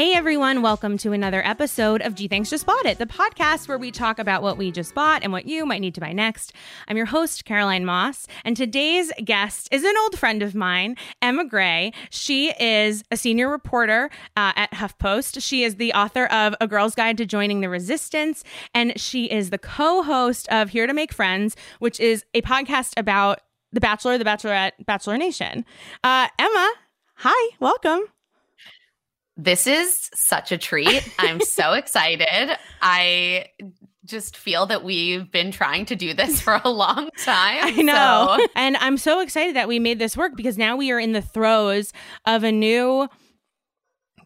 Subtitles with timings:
[0.00, 3.76] Hey everyone, welcome to another episode of Gee Thanks Just Bought It, the podcast where
[3.76, 6.54] we talk about what we just bought and what you might need to buy next.
[6.88, 11.44] I'm your host, Caroline Moss, and today's guest is an old friend of mine, Emma
[11.44, 11.92] Gray.
[12.08, 15.42] She is a senior reporter uh, at HuffPost.
[15.42, 18.42] She is the author of A Girl's Guide to Joining the Resistance,
[18.74, 22.94] and she is the co host of Here to Make Friends, which is a podcast
[22.96, 23.42] about
[23.74, 25.66] The Bachelor, The Bachelorette, Bachelor Nation.
[26.02, 26.72] Uh, Emma,
[27.16, 28.04] hi, welcome.
[29.36, 31.08] This is such a treat.
[31.18, 32.56] I'm so excited.
[32.82, 33.46] I
[34.04, 37.58] just feel that we've been trying to do this for a long time.
[37.62, 38.36] I know.
[38.38, 38.46] So.
[38.56, 41.22] And I'm so excited that we made this work because now we are in the
[41.22, 41.92] throes
[42.26, 43.08] of a new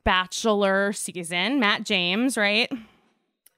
[0.05, 1.61] bachelor season.
[1.61, 2.71] Matt James, right?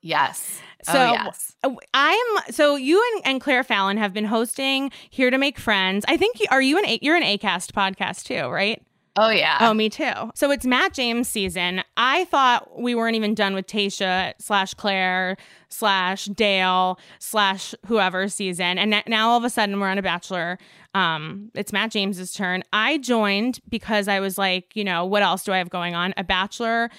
[0.02, 0.60] Yes.
[0.88, 1.56] Oh, so oh, yes.
[1.62, 2.12] Uh, I
[2.46, 6.04] am so you and, and Claire Fallon have been hosting Here to Make Friends.
[6.08, 8.82] I think you, are you an you're an ACAST podcast too, right?
[9.16, 9.58] Oh yeah.
[9.60, 10.12] Oh, me too.
[10.34, 11.82] So it's Matt James season.
[11.96, 15.36] I thought we weren't even done with Tayshia slash Clare
[15.70, 20.58] slash Dale slash whoever season, and now all of a sudden we're on a Bachelor.
[20.94, 22.62] Um, it's Matt James's turn.
[22.72, 26.12] I joined because I was like, you know, what else do I have going on?
[26.16, 26.90] A Bachelor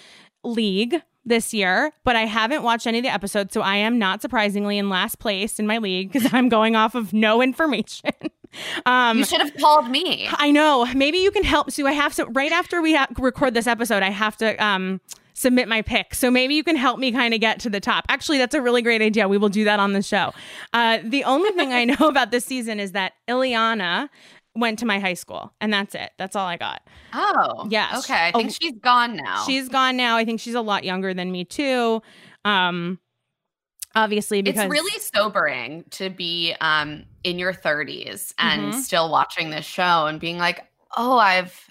[0.43, 4.21] league this year, but I haven't watched any of the episodes, so I am not
[4.21, 8.11] surprisingly in last place in my league because I'm going off of no information.
[8.85, 10.27] Um, you should have called me.
[10.31, 10.85] I know.
[10.93, 11.71] Maybe you can help.
[11.71, 15.01] So I have to right after we ha- record this episode, I have to um,
[15.33, 16.15] submit my pick.
[16.15, 18.05] So maybe you can help me kind of get to the top.
[18.09, 19.27] Actually, that's a really great idea.
[19.27, 20.33] We will do that on the show.
[20.73, 24.09] Uh, the only thing I know about this season is that Illeana
[24.55, 26.11] went to my high school, and that's it.
[26.17, 26.81] That's all I got.
[27.13, 28.03] Oh, yes.
[28.03, 29.43] Okay, I think oh, she's gone now.
[29.45, 30.17] She's gone now.
[30.17, 32.01] I think she's a lot younger than me too.
[32.43, 32.99] Um,
[33.97, 38.79] obviously because it's really sobering to be um in your 30s and mm-hmm.
[38.79, 40.65] still watching this show and being like
[40.95, 41.67] oh i've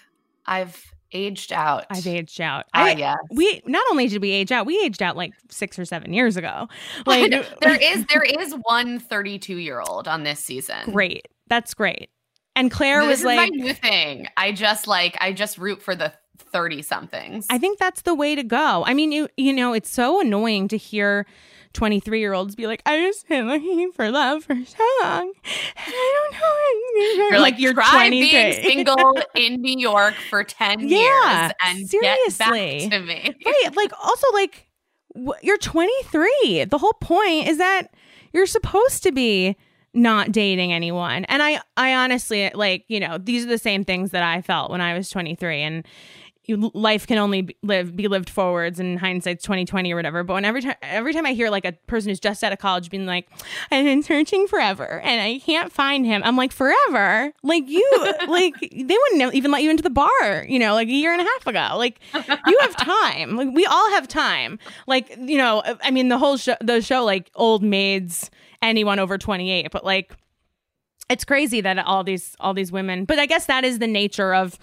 [0.47, 1.87] i've aged out.
[1.91, 2.65] I've aged out.
[2.75, 3.17] Uh, I, yes.
[3.31, 6.37] we not only did we age out we aged out like six or seven years
[6.37, 6.69] ago.
[7.07, 10.93] Like there is there is one 32 year old on this season.
[10.93, 11.29] Great.
[11.47, 12.11] That's great.
[12.57, 14.29] And claire this was like my new thing.
[14.37, 16.13] I just like i just root for the
[16.53, 18.85] 30 somethings i think that's the way to go.
[18.87, 21.27] I mean you you know it's so annoying to hear
[21.77, 25.33] 23 year olds be like, I just been looking for love for so long.
[25.77, 27.29] I don't know.
[27.31, 32.89] You're like, you're try being single in New York for 10 yeah, years and seriously.
[32.89, 33.35] get back to me.
[33.45, 33.77] Right.
[33.77, 34.69] Like, also, like,
[35.43, 36.65] you're 23.
[36.65, 37.95] The whole point is that
[38.33, 39.57] you're supposed to be
[39.93, 41.25] not dating anyone.
[41.27, 44.71] And I I honestly like, you know, these are the same things that I felt
[44.71, 45.87] when I was 23 and
[46.49, 50.23] life can only be, live be lived forwards and hindsight's 2020 or whatever.
[50.23, 52.59] But when every time every time i hear like a person who's just out of
[52.59, 53.29] college being like
[53.71, 57.33] i've been searching forever and i can't find him i'm like forever?
[57.43, 57.89] Like you
[58.29, 61.21] like they wouldn't even let you into the bar you know like a year and
[61.21, 61.77] a half ago.
[61.77, 62.01] Like
[62.47, 63.37] you have time.
[63.37, 64.59] Like we all have time.
[64.87, 68.31] Like you know i mean the whole show the show like old maids
[68.63, 70.17] anyone over 28 but like
[71.09, 74.35] it's crazy that all these all these women but i guess that is the nature
[74.35, 74.59] of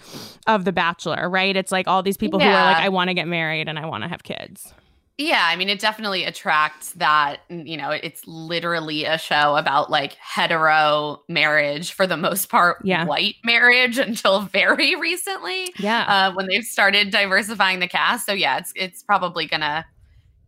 [0.46, 2.50] of the bachelor right it's like all these people yeah.
[2.50, 4.72] who are like i want to get married and i want to have kids
[5.16, 10.14] yeah i mean it definitely attracts that you know it's literally a show about like
[10.14, 13.04] hetero marriage for the most part yeah.
[13.04, 18.58] white marriage until very recently yeah uh, when they've started diversifying the cast so yeah
[18.58, 19.84] it's it's probably gonna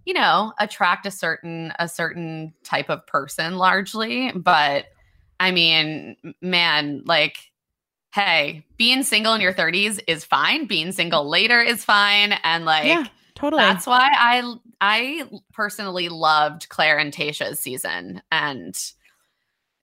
[0.04, 4.87] you know attract a certain a certain type of person largely but
[5.40, 7.36] I mean, man, like,
[8.14, 10.66] hey, being single in your 30s is fine.
[10.66, 12.32] Being single later is fine.
[12.44, 13.62] And like, yeah, totally.
[13.62, 18.22] That's why I I personally loved Clare and Tayshia's season.
[18.32, 18.76] And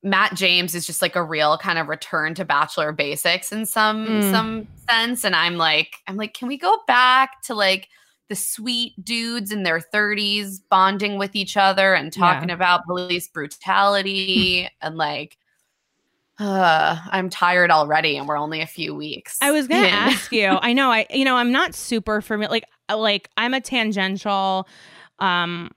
[0.01, 4.05] Matt James is just like a real kind of return to bachelor basics in some
[4.05, 4.31] Mm.
[4.31, 7.87] some sense and I'm like I'm like can we go back to like
[8.27, 14.67] the sweet dudes in their 30s bonding with each other and talking about police brutality
[14.81, 15.37] and like
[16.39, 19.37] uh I'm tired already and we're only a few weeks.
[19.41, 20.47] I was gonna ask you.
[20.61, 20.91] I know.
[20.91, 22.49] I you know I'm not super familiar.
[22.49, 24.67] Like uh, like I'm a tangential,
[25.19, 25.69] um,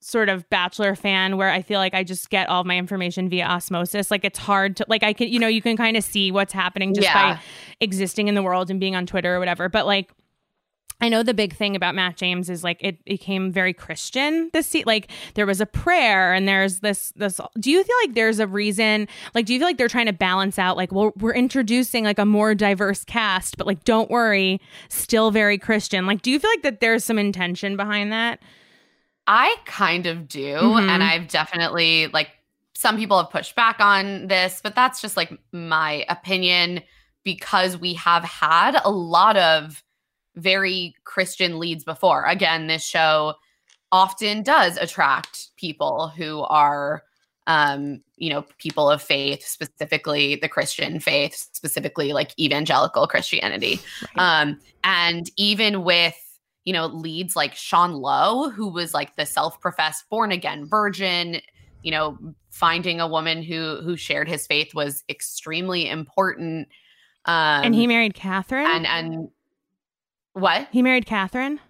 [0.00, 3.28] sort of Bachelor fan where I feel like I just get all of my information
[3.28, 4.10] via osmosis.
[4.10, 6.52] Like it's hard to like I can you know you can kind of see what's
[6.52, 7.34] happening just Yeah.
[7.34, 7.40] by
[7.80, 9.68] existing in the world and being on Twitter or whatever.
[9.68, 10.10] But like.
[11.00, 14.66] I know the big thing about Matt James is like it became very Christian this
[14.66, 18.40] se- like there was a prayer and there's this this do you feel like there's
[18.40, 21.34] a reason like do you feel like they're trying to balance out like well we're
[21.34, 26.30] introducing like a more diverse cast but like don't worry still very Christian like do
[26.32, 28.40] you feel like that there's some intention behind that
[29.30, 30.54] I kind of do.
[30.56, 30.88] Mhm.
[30.88, 32.30] And I've definitely, like,
[32.74, 36.80] some people have pushed back on this, but that's just like my opinion
[37.24, 39.82] because we have had a lot of
[40.38, 42.24] very Christian leads before.
[42.24, 43.34] Again, this show
[43.92, 47.02] often does attract people who are
[47.46, 53.80] um you know people of faith specifically the christian faith specifically like evangelical christianity.
[54.16, 56.16] Um and even with
[56.64, 61.40] you know leads like sean lowe who was like the self-professed born again virgin
[61.82, 62.18] you know
[62.50, 66.68] finding a woman who who shared his faith was extremely important
[67.24, 68.66] um and he married Catherine?
[68.66, 69.30] and and
[70.38, 71.60] what he married Catherine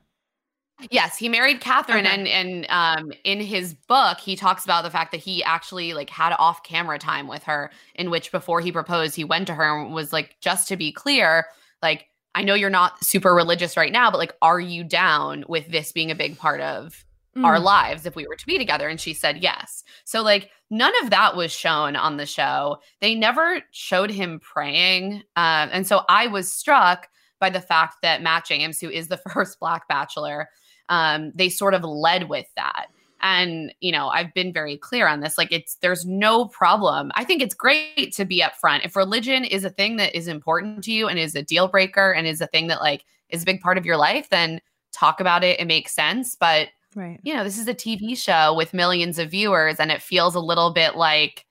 [0.92, 2.14] Yes, he married Catherine, Okay.
[2.14, 6.08] and and um, in his book, he talks about the fact that he actually like
[6.08, 9.80] had off camera time with her, in which before he proposed, he went to her
[9.80, 11.46] and was like, just to be clear,
[11.82, 12.06] like
[12.36, 15.90] I know you're not super religious right now, but like, are you down with this
[15.90, 17.04] being a big part of
[17.42, 17.62] our Mm.
[17.64, 18.88] lives if we were to be together?
[18.88, 19.82] And she said yes.
[20.04, 22.78] So like none of that was shown on the show.
[23.00, 28.22] They never showed him praying, um, and so I was struck by the fact that
[28.22, 30.48] Matt James, who is the first Black Bachelor,
[30.88, 32.86] um, they sort of led with that.
[33.20, 35.36] And you know, I've been very clear on this.
[35.36, 37.10] Like, it's there's no problem.
[37.14, 38.84] I think it's great to be upfront.
[38.84, 42.12] If religion is a thing that is important to you and is a deal breaker
[42.12, 44.60] and is a thing that like is a big part of your life, then
[44.92, 45.58] talk about it.
[45.58, 46.36] It makes sense.
[46.36, 50.00] But right you know, this is a TV show with millions of viewers, and it
[50.00, 51.44] feels a little bit like,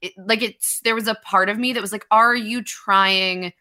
[0.00, 0.80] it, like it's.
[0.80, 3.52] There was a part of me that was like, "Are you trying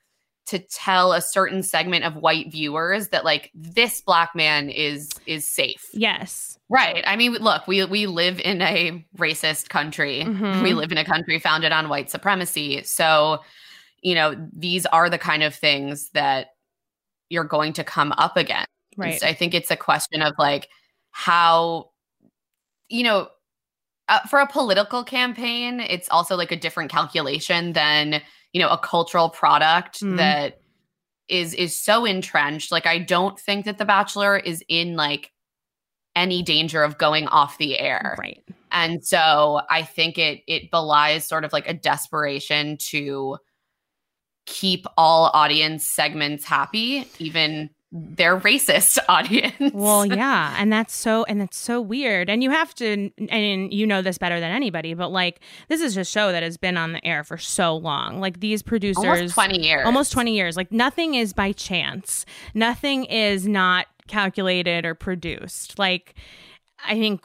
[0.48, 5.48] to tell a certain segment of white viewers that like this black man is is
[5.48, 7.04] safe?" yes Right.
[7.06, 10.24] I mean, look, we we live in a racist country.
[10.24, 10.64] Mhm.
[10.64, 12.82] We live in a country founded on white supremacy.
[12.84, 13.42] So,
[14.02, 16.52] you know, these are the kind of things that
[17.30, 18.70] you're going to come up against.
[18.96, 20.70] right I think it's a question of like
[21.12, 21.90] how,
[22.88, 23.28] you know,
[24.08, 28.22] uh, for a political campaign, it's also like a different calculation than
[28.54, 30.18] you know a cultural product Mm.
[30.18, 30.60] that
[31.28, 32.72] is is so entrenched.
[32.72, 35.32] Like I don't think that The Bachelor is in like
[36.16, 38.18] any danger of going off the air.
[38.20, 43.38] right And so I think it it belies sort of like a desperation to
[44.46, 49.74] keep all audience segments happy, even their racist audience.
[49.74, 52.30] Well, yeah, and that's so and that's so weird.
[52.30, 55.98] And you have to and you know this better than anybody, but like this is
[55.98, 58.20] a show that has been on the air for so long.
[58.20, 59.86] Like these producers almost 20 years.
[59.86, 60.58] almost 20 years.
[60.58, 62.26] Like nothing is by chance.
[62.54, 65.78] Nothing is not calculated or produced.
[65.78, 66.16] Like
[66.88, 67.22] I think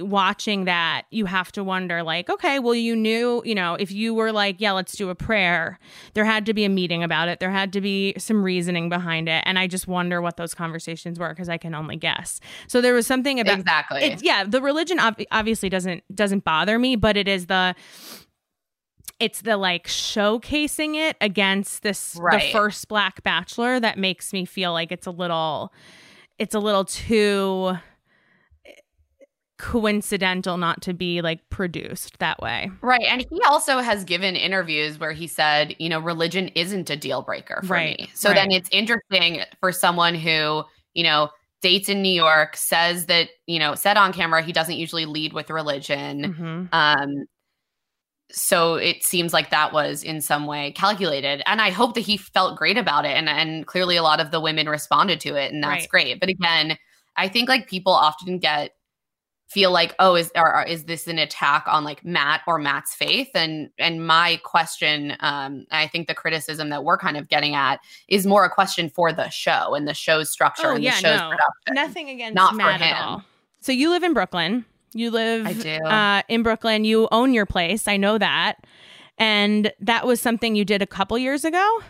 [0.00, 4.14] watching that, you have to wonder, like, okay, well, you knew, you know, if you
[4.14, 5.78] were like, yeah, let's do a prayer,
[6.14, 7.40] there had to be a meeting about it.
[7.40, 9.42] There had to be some reasoning behind it.
[9.46, 12.40] And I just wonder what those conversations were because I can only guess.
[12.66, 14.00] So there was something about exactly.
[14.02, 17.74] it's yeah the religion ob- obviously doesn't doesn't bother me but it is the
[19.20, 24.72] it's the like showcasing it against this the first black bachelor that makes me feel
[24.72, 25.72] like it's a little
[26.38, 27.76] it's a little too
[29.62, 33.04] coincidental not to be like produced that way Right.
[33.08, 37.22] And he also has given interviews where he said, you know, religion isn't a deal
[37.22, 38.10] breaker for Right, me.
[38.14, 40.64] So then it's interesting for someone who,
[40.94, 44.76] you know, dates in New York, says that, you know, said on camera he doesn't
[44.76, 46.26] usually lead with religion.
[46.26, 46.68] Mhm.
[46.72, 47.26] Um
[48.30, 51.42] so it seems like that was in some way calculated.
[51.46, 53.10] And I hope that he felt great about it.
[53.16, 55.88] And and clearly a lot of the women responded to it and that's Right.
[55.88, 56.20] great.
[56.20, 56.78] But again,
[57.16, 58.72] I think like people often get
[59.52, 63.28] feel like oh is or, is this an attack on like Matt or Matt's faith
[63.34, 67.80] and and my question um I think the criticism that we're kind of getting at
[68.08, 70.96] is more a question for the show and the show's structure Oh, and yeah, the
[71.00, 71.28] show's no.
[71.30, 71.74] production.
[71.74, 73.22] nothing against Not Matt at all
[73.60, 75.76] so you live in brooklyn You live I do.
[75.84, 76.84] Uh, in Brooklyn.
[76.84, 77.88] You own your place.
[77.88, 78.56] I know that.
[79.18, 81.80] And that was something you did a couple years ago.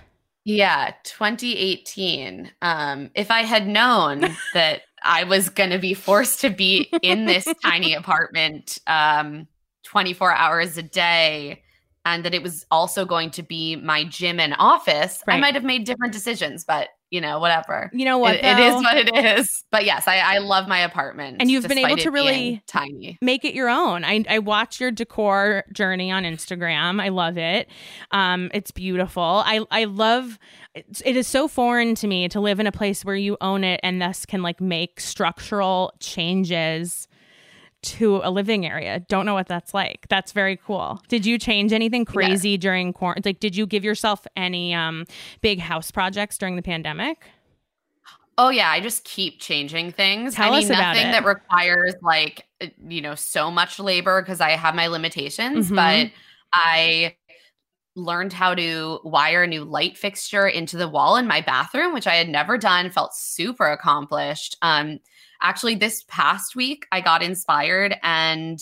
[0.45, 2.51] Yeah, 2018.
[2.63, 4.21] Um, if I had known
[4.55, 9.47] that I was going to be forced to be in this tiny apartment um,
[9.85, 11.63] 24 hours a day
[12.05, 15.65] and that it was also going to be my gym and office, I might have
[15.65, 17.91] made different decisions, but you know, whatever.
[17.93, 18.35] You know what?
[18.37, 19.65] It- it is what it is.
[19.71, 21.37] But yes, I, I love my apartment.
[21.41, 23.19] And you've been able to really- tiny.
[23.23, 24.05] make it your own.
[24.05, 27.01] I, I watch your decor journey on Instagram.
[27.01, 27.69] I love it.
[28.11, 29.23] Um, it's beautiful.
[29.23, 30.39] I I love.
[30.75, 33.79] It is so foreign to me to live in a place where you own it
[33.83, 37.09] and thus can like make structural changes
[37.83, 39.01] to a living area.
[39.09, 40.07] Don't know what that's like.
[40.09, 41.03] That's very cool.
[41.09, 43.31] Did you change anything crazy during quarantine?
[43.31, 45.05] Like, did you give yourself any um
[45.41, 47.19] big house projects during the pandemic?
[48.39, 50.35] Oh yeah, I just keep changing things.
[50.35, 51.13] Tell I mean, us about nothing it.
[51.13, 55.77] that requires like uh, you know so much labor because I have my limitations, Mhm.
[55.77, 56.11] but
[56.53, 57.17] I
[57.95, 62.07] learned how to wire a new light fixture into the wall in my bathroom, which
[62.07, 62.91] I had never done.
[62.91, 64.57] Felt super accomplished.
[64.63, 64.99] Um,
[65.43, 68.59] actually, this past week I got inspired and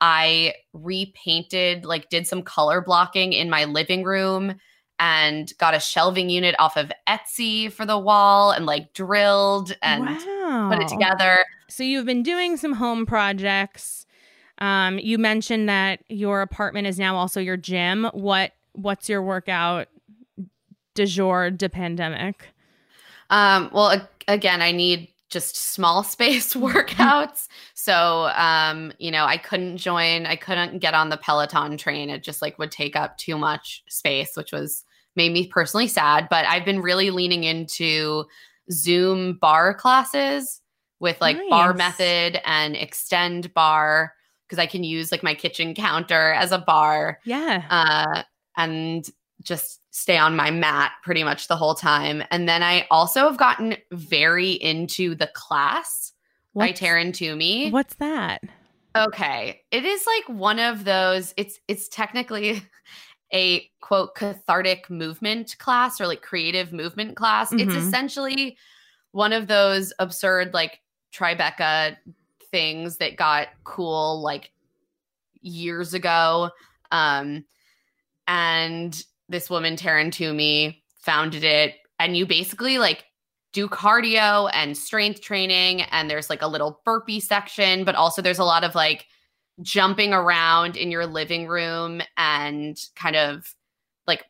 [0.00, 4.56] I repainted, like, did some color blocking in my living room
[4.98, 10.06] and got a shelving unit off of Etsy for the wall and like drilled and
[10.06, 10.70] wow.
[10.72, 11.44] put it together.
[11.68, 14.06] So you've been doing some home projects.
[14.58, 18.08] Um, you mentioned that your apartment is now also your gym.
[18.12, 19.88] What what's your workout
[20.94, 22.48] de jour de pandemic?
[23.28, 27.48] Um, well, a- again, I need just small space workouts.
[27.74, 32.10] So, um, you know, I couldn't join, I couldn't get on the Peloton train.
[32.10, 34.84] It just like would take up too much space, which was
[35.16, 36.28] made me personally sad.
[36.30, 38.24] But I've been really leaning into
[38.70, 40.60] Zoom barre classes
[41.00, 44.12] with like bar method and Xtend Barre
[44.46, 47.64] because I can use like my kitchen counter as a bar Yeah.
[47.68, 48.22] uh,
[48.56, 49.08] and
[49.42, 52.22] just stay on my mat pretty much the whole time.
[52.30, 56.12] And then I also have gotten very into the class
[56.54, 57.70] by What's- Taryn Toomey.
[57.70, 58.42] What's that?
[58.96, 61.34] Okay, it is like one of those.
[61.36, 62.62] It's it's technically
[63.32, 67.52] a quote cathartic movement class or like creative movement class.
[67.52, 67.76] It's Mhm.
[67.76, 68.56] essentially
[69.12, 70.80] one of those absurd like
[71.12, 71.96] Tribeca
[72.50, 74.50] things that got cool like
[75.42, 76.50] years ago.
[76.90, 77.44] Um,
[78.26, 81.74] and this woman, Taryn Toomey, founded it.
[81.98, 83.04] And you basically like
[83.52, 85.82] do cardio and strength training.
[85.82, 89.06] And there's like a little burpee section, but also there's a lot of like
[89.62, 93.54] jumping around in your living room and kind of
[94.06, 94.24] like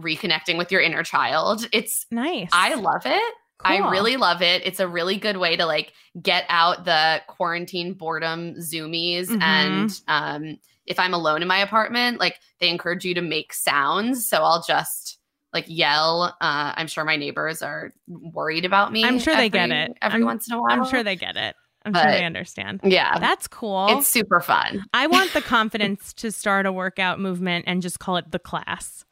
[0.00, 1.68] reconnecting with your inner child.
[1.72, 2.48] It's, Nice.
[2.52, 3.34] I love it.
[3.60, 4.62] I really love it.
[4.66, 9.28] It's a really good way to like get out the quarantine boredom zoomies.
[9.28, 9.42] Mhm.
[9.42, 14.28] And um, if I'm alone in my apartment, like they encourage you to make sounds.
[14.28, 15.18] So I'll just
[15.52, 16.36] like yell.
[16.40, 19.04] Uh, I'm sure my neighbors are worried about me.
[19.04, 19.96] I'm sure they get it.
[20.02, 20.72] every I'm- once in a while.
[20.72, 21.54] I'm sure they get it.
[21.86, 22.80] I'm sure they understand.
[22.82, 23.88] Yeah, That's cool.
[23.90, 24.86] it's super fun.
[24.94, 29.04] I want the confidence to start a workout movement and just call it the class.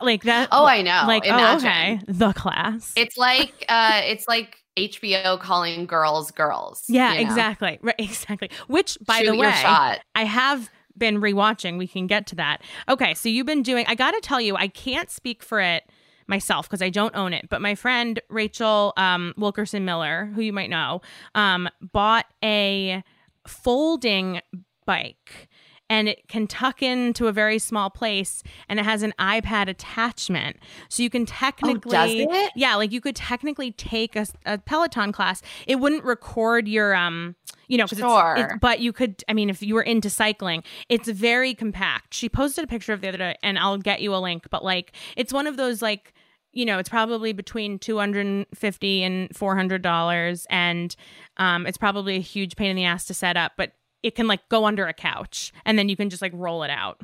[0.00, 0.48] Like that.
[0.50, 1.04] Oh, I know.
[1.06, 1.68] Like, Imagine.
[1.68, 2.00] oh, okay.
[2.08, 2.92] The class.
[2.96, 6.82] It's like uh, it's like HBO calling girls girls.
[6.88, 7.30] yeah, you know?
[7.30, 7.78] exactly.
[7.82, 8.50] Right, exactly.
[8.66, 9.52] Which, by Shoot the way.
[10.14, 11.78] I have been rewatching.
[11.78, 12.62] We can get to that.
[12.88, 13.84] Okay, so you've been doing.
[13.88, 15.84] I got to tell you, I can't speak for it
[16.26, 17.48] myself because I don't own it.
[17.48, 21.02] But my friend Rachel um, Wilkerson Miller, who you might know,
[21.34, 23.02] um, bought a
[23.46, 24.40] folding
[24.86, 25.48] bike.
[25.92, 30.56] And it can tuck into a very small place, and it has an iPad attachment,
[30.88, 32.52] so you can technically, Oh, does it?
[32.56, 35.42] yeah, like you could technically take a, a Peloton class.
[35.66, 37.36] It wouldn't record your, um,
[37.68, 38.34] you know, because Sure.
[38.38, 39.22] it's, it's, but you could.
[39.28, 42.14] I mean, if you were into cycling, it's very compact.
[42.14, 44.46] She posted a picture of the other day, and I'll get you a link.
[44.50, 46.14] But like, it's one of those like,
[46.52, 50.96] you know, it's probably between two hundred and fifty and four hundred dollars, and
[51.36, 53.72] um, it's probably a huge pain in the ass to set up, but
[54.02, 56.70] it can like go under a couch, and then you can just like roll it
[56.70, 57.00] out.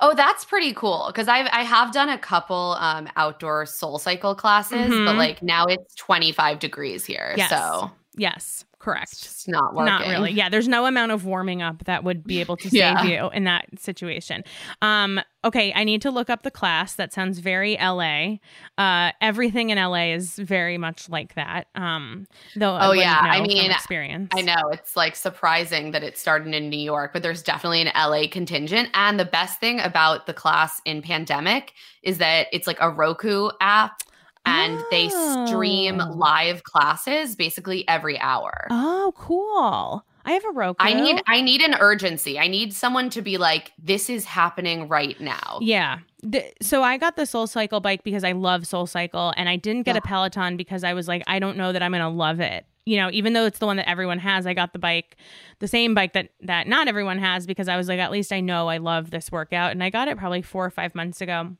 [0.00, 4.34] Oh, that's pretty cool because I I have done a couple um outdoor soul cycle
[4.34, 5.04] classes, Mhm.
[5.04, 7.34] but like now it's 25 degrees here.
[7.36, 7.50] Yes.
[7.50, 8.64] So Yes,
[8.94, 9.22] it's correct.
[9.22, 9.86] just not working.
[9.86, 10.32] Not really.
[10.32, 13.02] Yeah, there's no amount of warming up that would be able to save Yeah.
[13.04, 14.42] you in that situation.
[14.82, 16.94] Um, okay, I need to look up the class.
[16.94, 18.36] That sounds very LA.
[18.78, 21.68] Uh, everything in LA is very much like that.
[21.74, 22.26] Um,
[22.56, 23.18] though Oh, wouldn't yeah.
[23.22, 24.30] I mean, experience.
[24.34, 27.92] I know it's like surprising that it started in New York, but there's definitely an
[27.94, 28.88] LA contingent.
[28.94, 33.50] And the best thing about the class in pandemic is that it's like a Roku
[33.60, 34.02] app
[34.46, 36.12] and they stream Oh.
[36.14, 38.66] live classes basically every hour.
[38.70, 40.04] Oh, cool.
[40.24, 40.76] I have a Roku.
[40.80, 42.38] I need I need an urgency.
[42.38, 45.58] I need someone to be like, this is happening right now.
[45.60, 45.98] Yeah.
[46.22, 49.54] The, so I got the Soul Cycle bike because I love Soul Cycle, and I
[49.54, 52.40] didn't get a Peloton because I was like, I don't know that I'm gonna love
[52.40, 52.66] it.
[52.84, 55.16] You know, even though it's the one that everyone has, I got the bike,
[55.60, 58.40] the same bike that that not everyone has because I was like, at least I
[58.40, 61.56] know I love this workout, and I got it probably four or five months ago.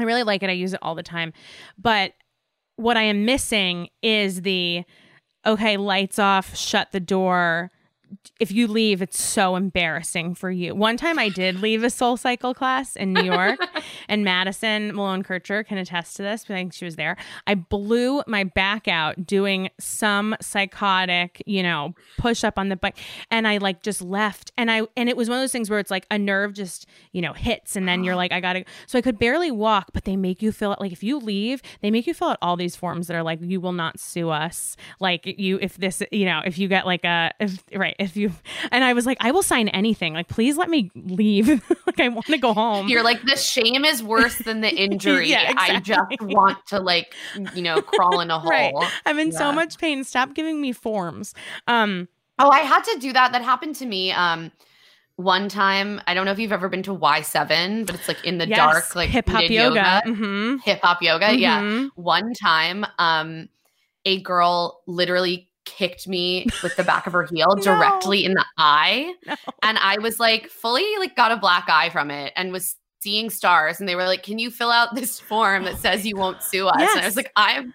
[0.00, 0.50] I really like it.
[0.50, 1.32] I use it all the time,
[1.78, 2.12] but
[2.76, 4.84] what I am missing is the
[5.46, 7.70] okay, lights off, shut the door.
[8.38, 10.74] If you leave, it's so embarrassing for you.
[10.74, 13.58] One time I did leave a soul cycle class in New York,
[14.08, 16.44] and Madison Malone Kircher can attest to this.
[16.44, 17.16] I think she was there.
[17.46, 22.98] I blew my back out doing some psychotic, you know, push up on the bike,
[23.30, 24.52] and I like just left.
[24.56, 26.86] And I and it was one of those things where it's like a nerve just
[27.12, 28.64] you know hits, and then you're like, I gotta.
[28.86, 31.90] So I could barely walk, but they make you feel like if you leave, they
[31.90, 34.76] make you fill out all these forms that are like you will not sue us.
[34.98, 38.32] Like you, if this, you know, if you get like a if right if you
[38.72, 40.14] and I was like, I will sign anything.
[40.14, 41.48] Like, please let me leave.
[41.86, 42.88] like, I want to go home.
[42.88, 45.28] You're like, the shame is worse than the injury.
[45.28, 47.14] Yeah, I just want to like,
[47.54, 48.50] you know, crawl in a hole.
[48.50, 48.74] Right.
[49.06, 50.02] I'm in so much pain.
[50.02, 51.34] Stop giving me forms.
[51.68, 52.08] Um,
[52.42, 53.32] Oh, I had to do that.
[53.32, 54.12] That happened to me.
[54.12, 54.50] Um,
[55.16, 58.38] one time, I don't know if you've ever been to Y7, but it's like in
[58.38, 60.02] the yes, dark, like hip hop did yoga.
[60.06, 60.56] Mm-hmm.
[60.64, 61.36] hip hop yoga.
[61.36, 61.60] Yeah.
[61.60, 61.90] Mhm.
[61.96, 63.50] One time, um,
[64.06, 67.62] a girl literally kicked me with the back of her heel No.
[67.62, 69.14] directly in the eye.
[69.26, 69.34] No.
[69.62, 73.30] And I was like fully like got a black eye from it and was seeing
[73.30, 73.80] stars.
[73.80, 76.66] And they were like, Can you fill out this form that says you won't sue
[76.66, 76.80] us?
[76.80, 77.74] And I was like, I'm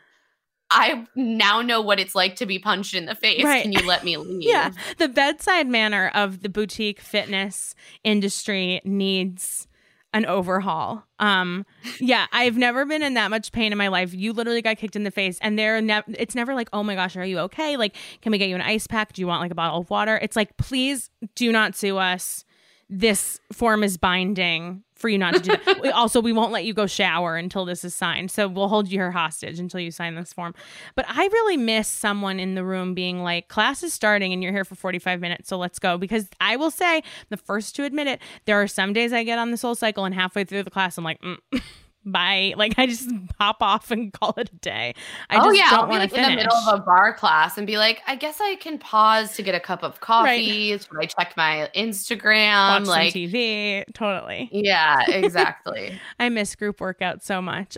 [0.71, 3.43] I now know what it's like to be punched in the face.
[3.43, 3.61] Right.
[3.61, 4.41] Can you let me leave?
[4.41, 4.71] Yeah.
[4.97, 9.67] The bedside manner of the boutique fitness industry needs
[10.15, 11.03] an overhaul.
[11.19, 11.65] Um,
[12.00, 14.13] yeah, I've never been in that much pain in my life.
[14.13, 17.17] You literally got kicked in the face, and they're it's never like, oh my gosh,
[17.17, 17.75] are you okay?
[17.75, 19.12] Like, can we get you an ice pack?
[19.12, 20.17] Do you want like a bottle of water?
[20.22, 22.45] It's like, please do not sue us.
[22.89, 25.79] This form is binding for you not to do that.
[25.83, 28.31] we, also, we won't let you go shower until this is signed.
[28.31, 30.55] So we'll hold you here hostage until you sign this form.
[30.95, 34.51] But I really miss someone in the room being like, class is starting and you're
[34.51, 36.00] here for 45 minutes, so let's go.
[36.00, 39.38] Because I will say, the first to admit it, there are some days I get
[39.38, 41.38] on the soul cycle and halfway through the class, I'm like, mm,
[42.06, 42.54] bye.
[42.65, 44.94] Like I just pop off and call it a day.
[45.30, 47.58] I oh just yeah, don't want like to in the middle of a barre class
[47.58, 50.78] and be like, I guess I can pause to get a cup of coffee.
[50.78, 52.80] Should I check my Instagram?
[52.80, 53.84] Watch like, TV.
[53.94, 54.50] Totally.
[54.52, 56.00] yeah, exactly.
[56.20, 57.78] I miss group workouts so much.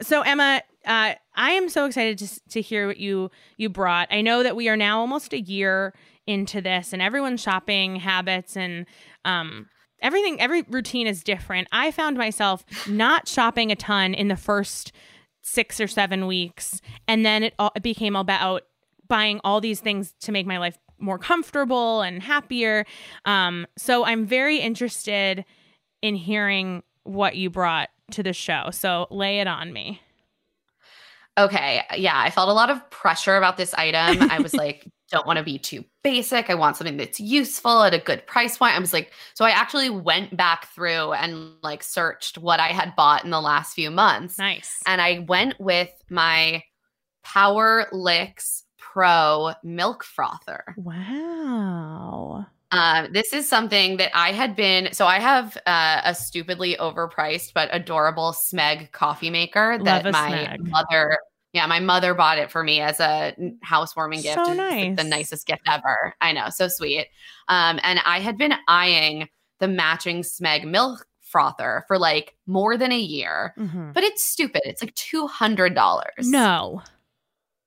[0.00, 4.08] So Emma, uh, I am so excited to to hear what you you brought.
[4.10, 5.94] I know that we are now almost a year
[6.26, 8.86] into this, and everyone's shopping habits and
[9.24, 9.68] um,
[10.02, 11.68] everything, every routine is different.
[11.72, 14.92] I found myself not shopping a ton in the first
[15.42, 18.62] six or seven weeks, and then it, all, it became about
[19.08, 22.86] buying all these things to make my life more comfortable and happier.
[23.24, 25.44] Um, so I'm very interested
[26.00, 28.70] in hearing what you brought to the show.
[28.72, 30.00] So lay it on me.
[31.38, 31.82] Okay.
[31.96, 32.18] Yeah.
[32.18, 34.30] I felt a lot of pressure about this item.
[34.30, 36.50] I was like, don't want to be too basic.
[36.50, 38.74] I want something that's useful at a good price point.
[38.74, 42.96] I was like, so I actually went back through and like searched what I had
[42.96, 44.38] bought in the last few months.
[44.38, 44.80] Nice.
[44.86, 46.64] And I went with my
[47.24, 50.74] PowerLix Pro milk frother.
[50.76, 52.46] Wow.
[52.72, 54.92] Um, this is something that I had been.
[54.92, 60.70] So I have uh, a stupidly overpriced but adorable Smeg coffee maker that my Smeg.
[60.70, 61.18] mother.
[61.52, 64.36] Yeah, my mother bought it for me as a housewarming gift.
[64.36, 66.14] So It's, like, the nicest gift ever.
[66.20, 67.08] I know, so sweet.
[67.48, 69.28] Um, and I had been eyeing
[69.60, 73.92] the matching Smeg milk frother for like more than a year, Mhm.
[73.94, 74.62] but it's stupid.
[74.64, 76.28] It's like two hundred dollars.
[76.28, 76.82] No,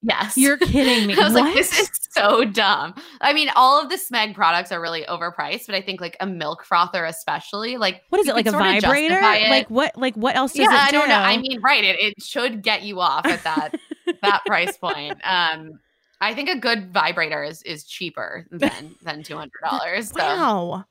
[0.01, 1.13] yes, you're kidding me.
[1.19, 1.43] I was what?
[1.45, 2.93] like, this is so dumb.
[3.21, 6.25] I mean, all of the Smeg products are really overpriced, but I think like a
[6.25, 9.19] milk frother, especially, like what is it like a vibrator?
[9.21, 9.95] Like what?
[9.97, 10.97] Like what else yeah, it I do?
[10.97, 11.15] don't know.
[11.19, 11.83] I mean, right?
[11.83, 13.75] It it should get you off at that
[14.21, 15.19] that price point.
[15.23, 15.79] Um,
[16.21, 20.09] I think a good vibrator is is cheaper than than two hundred dollars.
[20.09, 20.85] So wow.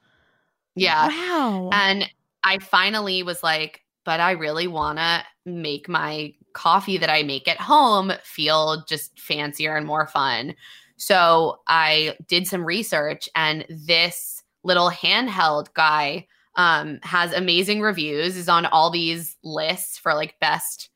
[0.76, 1.70] yeah, Wow.
[1.72, 2.08] and
[2.44, 7.48] I finally was like, but I really want to make my coffee that I make
[7.48, 10.54] at home feel just fancier and more fun.
[10.96, 16.26] So I did some research, and this little handheld guy
[16.56, 20.90] um, has amazing reviews, is on all these lists for like best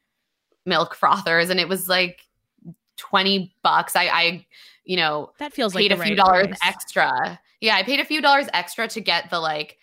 [0.64, 1.50] milk frothers.
[1.50, 2.20] And it was like
[2.96, 3.96] 20 bucks.
[3.96, 4.46] I, I
[4.84, 6.58] you know, that feels paid like a few right dollars price.
[6.64, 7.40] extra.
[7.60, 9.78] Yeah, I paid a few dollars extra to get the like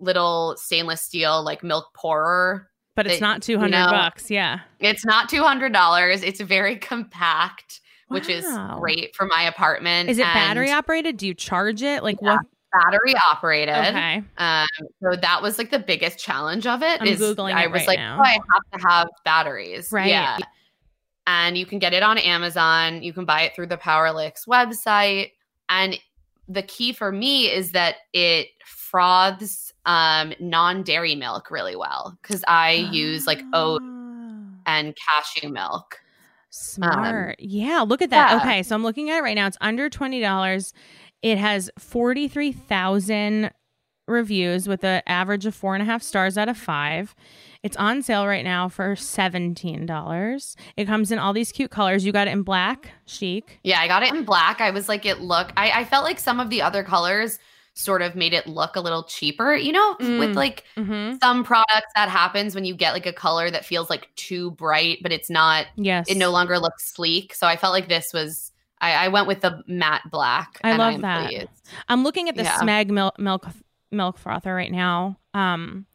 [0.00, 2.68] little stainless steel like milk pourer.
[2.96, 4.30] but it's that, not 200 you know, bucks.
[4.30, 4.60] Yeah.
[4.80, 6.22] It's not two hundred dollars.
[6.22, 7.79] It's very compact,
[8.10, 8.44] which is
[8.78, 10.08] great for my apartment.
[10.10, 11.16] Is it and battery operated?
[11.16, 12.02] Do you charge it?
[12.02, 12.34] Like Yeah.
[12.36, 12.46] what?
[12.72, 13.74] battery operated?
[13.74, 14.22] Okay.
[14.38, 14.66] Um,
[15.02, 17.00] so that was like the biggest challenge of it.
[17.00, 18.18] I'm is Googling I was right like, now.
[18.20, 19.90] oh, I have to have batteries.
[19.90, 20.06] Right.
[20.08, 20.38] Yeah.
[21.26, 23.02] And you can get it on Amazon.
[23.02, 25.32] You can buy it through the Powerlix website.
[25.68, 25.98] And
[26.48, 32.72] the key for me is that it froths um, non-dairy milk really well because I
[32.92, 34.42] use like oat Ah.
[34.66, 35.96] and cashew milk.
[36.50, 37.36] Smart.
[37.38, 38.32] yeah, look at that.
[38.32, 38.44] Um, yeah.
[38.44, 39.46] Okay, so I'm looking at it right now.
[39.46, 40.72] It's under $20.
[41.22, 43.50] It has 43,000
[44.06, 47.14] reviews with an average of four and a half stars out of five.
[47.62, 50.56] It's on sale right now for $17.
[50.76, 52.04] It comes in all these cute colors.
[52.04, 53.60] You got it in black, chic.
[53.62, 54.60] Yeah, I got it in black.
[54.60, 55.52] I was like, it look.
[55.56, 57.38] I, I felt like some of the other colors
[57.74, 59.54] sort of made it look a little cheaper.
[59.54, 60.18] You know, Mm.
[60.18, 61.16] with like Mm-hmm.
[61.22, 64.98] some products that happens when you get like a color that feels like too bright,
[65.02, 65.66] but it's not.
[65.76, 66.08] Yes.
[66.08, 67.34] It no longer looks sleek.
[67.34, 68.52] So I felt like this was.
[68.82, 70.58] I, I went with the matte black.
[70.64, 71.28] I love I'm that.
[71.28, 71.48] pleased.
[71.88, 72.58] I'm looking at the Yeah.
[72.58, 73.46] Smeg milk milk
[73.92, 75.18] milk frother right now.
[75.34, 75.86] Um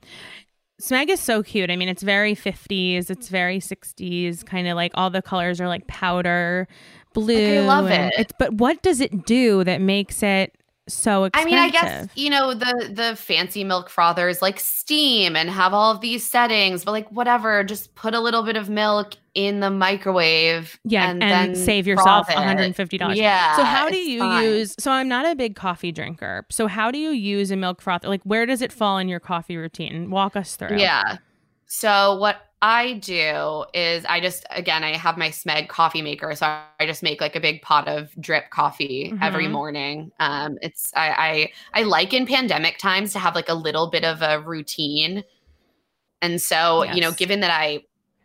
[0.82, 1.72] Smeg is so cute.
[1.72, 5.68] I mean, it's very 50s, it's very 60s, kind of like all the colors are
[5.70, 6.68] like powder
[7.14, 7.60] blue.
[7.60, 8.14] I love it.
[8.18, 10.54] It's but what does it do that makes it
[10.88, 15.50] so I mean, I guess you know the the fancy milk frothers like steam and
[15.50, 19.16] have all of these settings, but like whatever, just put a little bit of milk
[19.34, 20.80] in the microwave.
[20.84, 23.16] yeah, and, and, then save yourself $150.
[23.16, 23.56] Yeah.
[23.56, 24.44] So how do you fine.
[24.44, 26.46] use so I'm not a big coffee drinker.
[26.52, 28.08] So how do you use a milk frother?
[28.08, 30.12] Like where does it fall in your coffee routine?
[30.12, 30.78] Walk us through.
[30.78, 31.18] Yeah.
[31.66, 36.48] So what I do is I just again I have my Smeg coffee maker, so
[36.48, 39.52] I just make like a big pot of drip coffee every Mhm.
[39.52, 40.12] morning.
[40.20, 44.04] Um, it's I, I I like in pandemic times to have like a little bit
[44.04, 45.24] of a routine,
[46.22, 47.84] and so you know, given that I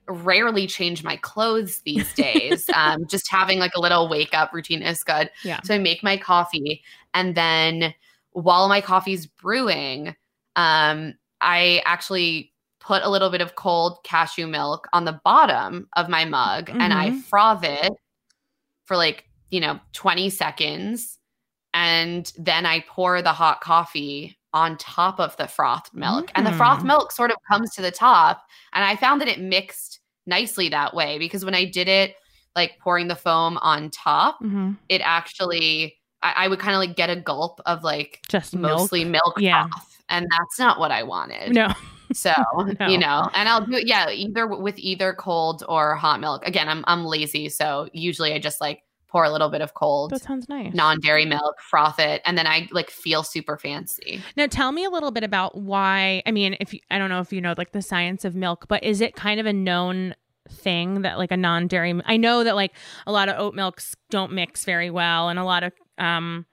[0.08, 4.82] rarely change my clothes these days, um, just having like a little wake up routine
[4.82, 5.30] is good.
[5.44, 5.60] Yeah.
[5.64, 6.82] So I make my coffee,
[7.14, 7.94] and then
[8.32, 10.16] while my coffee's brewing,
[10.56, 12.49] um, I actually
[12.80, 16.92] put a little bit of cold cashew milk on the bottom of my mug and
[16.92, 17.22] I Mhm.
[17.24, 17.92] froth it
[18.86, 21.18] for like, you know, 20 seconds.
[21.74, 26.32] And then I pour the hot coffee on top of the frothed milk.
[26.34, 26.86] And the frothed Mm.
[26.86, 28.44] milk sort of comes to the top.
[28.72, 32.16] And I found that it mixed nicely that way because when I did it,
[32.56, 34.76] like pouring the foam on top, Mhm.
[34.88, 39.04] it actually, I, I would kind of like get a gulp of like Just mostly
[39.04, 39.68] milk, Yeah.
[39.68, 40.02] froth.
[40.08, 41.54] And that's not what I wanted.
[41.54, 41.68] No.
[42.12, 42.32] So,
[42.80, 42.86] No.
[42.88, 46.46] you know, and I'll do it, yeah, either with either cold or hot milk.
[46.46, 50.10] Again, I'm I'm lazy, so usually I just like pour a little bit of cold
[50.10, 50.72] That sounds nice.
[50.72, 54.20] non-dairy milk, froth it, and then I like feel super fancy.
[54.36, 56.22] Now, tell me a little bit about why.
[56.26, 58.66] I mean, if you, I don't know if you know like the science of milk,
[58.68, 60.14] but is it kind of a known
[60.48, 62.00] thing that like a non-dairy?
[62.06, 62.72] I know that like
[63.06, 66.46] a lot of oat milks don't mix very well, and a lot of um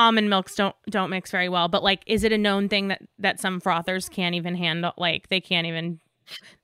[0.00, 1.68] almond milks don't don't mix very well.
[1.68, 4.92] But like, is it a known thing that that some frothers can't even handle?
[4.96, 6.00] Like, they can't even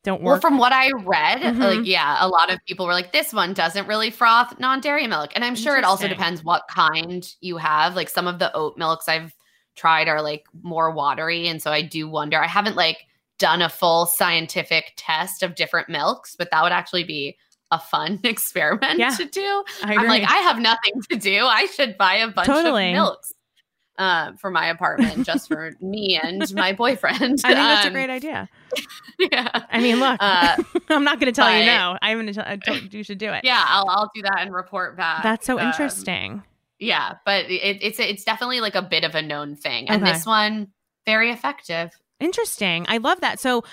[0.05, 0.35] don't work.
[0.35, 1.59] Well, from what I read, Mhm.
[1.59, 5.33] like yeah, a lot of people were like, "This one doesn't really froth non-dairy milk,"
[5.35, 7.97] and I'm sure it also depends what kind you have.
[7.97, 9.35] Like some of the oat milks I've
[9.75, 12.43] tried are like more watery, and so I do wonder.
[12.43, 13.07] I haven't like
[13.39, 17.37] done a full scientific test of different milks, but that would actually be
[17.71, 19.65] a fun experiment Yeah, to do.
[19.83, 20.23] I I'm like.
[20.23, 21.45] I have nothing to do.
[21.45, 22.89] I should buy a bunch Totally.
[22.89, 23.33] of milks.
[23.99, 27.17] Uh, for my apartment, just for me and my boyfriend.
[27.19, 28.49] I think that's a Um, great idea.
[29.19, 29.49] Yeah.
[29.71, 30.57] I mean, look, Uh,
[30.91, 31.97] I'm not going to tell you no.
[32.03, 33.43] I'm going to tell I you should do it.
[33.45, 35.23] Yeah, I'll I'll do that and report back.
[35.23, 36.43] That's so Um, interesting.
[36.79, 40.13] yeah, but it, it's it's definitely like a bit of a known thing, and Okay.
[40.13, 40.69] this one
[41.07, 41.91] very effective.
[42.21, 42.85] Interesting.
[42.91, 43.41] I love that.
[43.41, 43.65] So,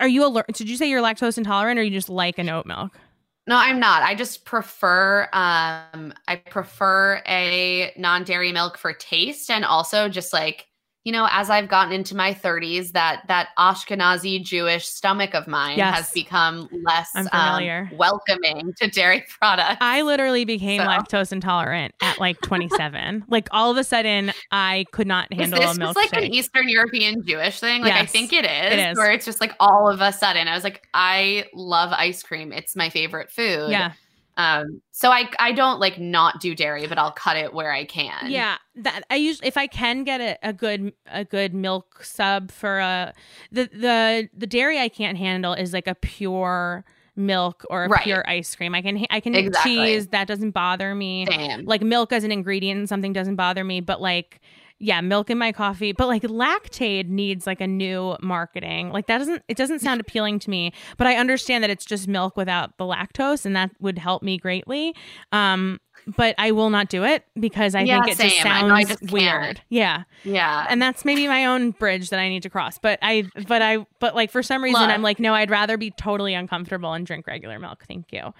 [0.00, 0.56] are you allergic?
[0.56, 2.98] Did you say you're lactose intolerant, or you just like an oat milk?
[3.46, 4.02] No, I'm not.
[4.02, 10.66] I just prefer um I prefer a non-dairy milk for taste and also just like
[11.04, 15.76] you know, as I've gotten into my 30s, that that Ashkenazi Jewish stomach of mine
[15.78, 15.96] Yes.
[15.96, 19.76] has become less um, welcoming to dairy products.
[19.80, 20.86] I literally became So.
[20.86, 23.24] lactose intolerant at like 27.
[23.28, 26.24] like all of a sudden, I could not Is handle this a just like an.
[26.24, 27.82] Eastern European Jewish thing?
[27.82, 28.96] Like I think it is, it is.
[28.96, 32.50] where it's just like all of a sudden I was like, I love ice cream.
[32.52, 33.70] It's my favorite food.
[33.70, 33.92] yeah,
[34.36, 37.84] Um, so I I don't like not do dairy, but I'll cut it where I
[37.84, 38.30] can.
[38.30, 38.56] yeah.
[38.76, 42.78] That I usually, if I can get a, a good a good milk sub for
[42.80, 43.12] a
[43.52, 46.84] the the the dairy I can't handle is like a pure
[47.16, 48.02] milk or a Right.
[48.02, 48.74] pure ice cream.
[48.74, 49.76] I can I can Exactly.
[49.76, 51.26] cheese that doesn't bother me.
[51.26, 51.64] Same.
[51.64, 54.40] like milk as an ingredient in something doesn't bother me but like
[54.84, 58.90] yeah, milk in my coffee, but like Lactaid needs like a new marketing.
[58.90, 62.06] Like that doesn't it doesn't sound appealing to me, but I understand that it's just
[62.06, 64.94] milk without the lactose and that would help me greatly.
[65.32, 68.52] Um but I will not do it because I Yeah, think it just same.
[68.52, 69.62] I I sounds just weird.
[69.70, 70.02] Yeah.
[70.22, 70.66] Yeah.
[70.68, 72.76] And that's maybe my own bridge that I need to cross.
[72.78, 74.90] But I but I but like for some reason Love.
[74.90, 77.84] I'm like no, I'd rather be totally uncomfortable and drink regular milk.
[77.88, 78.34] Thank you.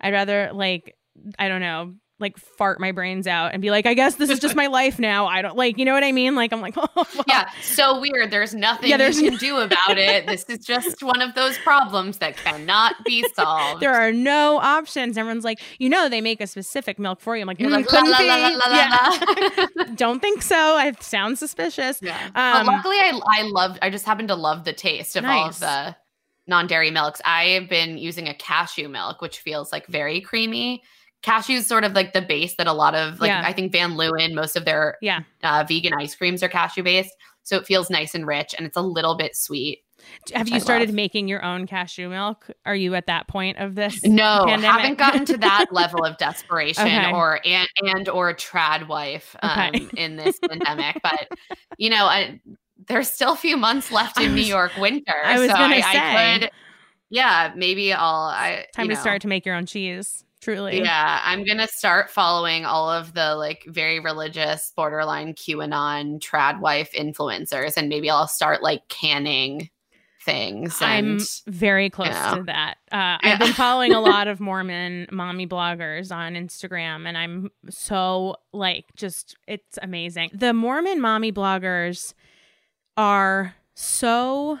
[0.00, 0.96] I'd rather like
[1.38, 1.94] I don't know,
[2.24, 4.98] like fart my brains out and be like, I guess this is just my life
[4.98, 5.26] now.
[5.26, 6.34] I don't like, you know what I mean?
[6.34, 8.30] Like I'm like, oh, well, yeah, so weird.
[8.30, 10.26] There's nothing Yeah, there's you can do about it.
[10.26, 13.80] This is just one of those problems that cannot be solved.
[13.82, 15.16] there are no options.
[15.18, 17.42] Everyone's like, you know, they make a specific milk for you.
[17.42, 19.68] I'm like, "Mm, la, couldn't la, la, la, la, Yeah.
[19.76, 19.84] la.
[19.94, 20.56] don't think so.
[20.56, 22.00] I sound suspicious.
[22.02, 22.18] Yeah.
[22.34, 23.78] Um, luckily, I I loved.
[23.82, 25.94] I just happen to love the taste of all of the
[26.46, 27.20] non-dairy milks.
[27.24, 30.82] I have been using a cashew milk, which feels like very creamy.
[31.24, 33.42] Cashew is sort of like the base that a lot of like Yeah.
[33.44, 35.22] I think Van Leeuwen, most of their Yeah.
[35.42, 38.76] uh, vegan ice creams are cashew based, so it feels nice and rich, and it's
[38.76, 39.80] a little bit sweet.
[40.34, 40.96] Have you I started love.
[40.96, 42.50] making your own cashew milk?
[42.66, 44.04] Are you at that point of this?
[44.04, 44.64] No, pandemic?
[44.70, 47.10] haven't gotten to that level of desperation Okay.
[47.10, 49.88] or and and or trad wife um, Okay.
[49.96, 51.00] in this pandemic.
[51.02, 51.28] But
[51.78, 52.38] you know, I,
[52.86, 55.80] there's still a few months left in New York winter, I was so gonna I,
[55.80, 55.98] say.
[55.98, 56.50] I could.
[57.08, 58.24] Yeah, maybe I'll.
[58.26, 60.22] I Time to know, start to make your own cheese.
[60.44, 60.82] Truly.
[60.82, 66.92] Yeah, I'm gonna start following all of the like very religious, borderline QAnon trad wife
[66.92, 69.70] influencers, and maybe I'll start like canning
[70.22, 70.82] things.
[70.82, 72.36] And, I'm very close know.
[72.36, 72.74] to that.
[72.92, 73.18] Uh, Yeah.
[73.22, 78.84] I've been following a lot of Mormon mommy bloggers on Instagram, and I'm so like,
[78.96, 80.28] just it's amazing.
[80.34, 82.12] The Mormon mommy bloggers
[82.98, 84.58] are so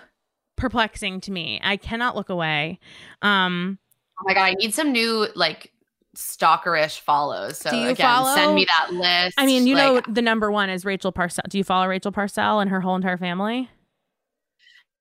[0.56, 1.60] perplexing to me.
[1.62, 2.78] I cannot look away.
[3.20, 3.78] Um,
[4.20, 5.72] Oh my god, I need some new like
[6.14, 7.58] stalkerish follows.
[7.58, 9.34] So Do you again, follow- send me that list.
[9.38, 11.44] I mean, you Like, know, the number one is Rachel Parcell.
[11.48, 13.70] Do you follow Rachel Parcell and her whole entire family?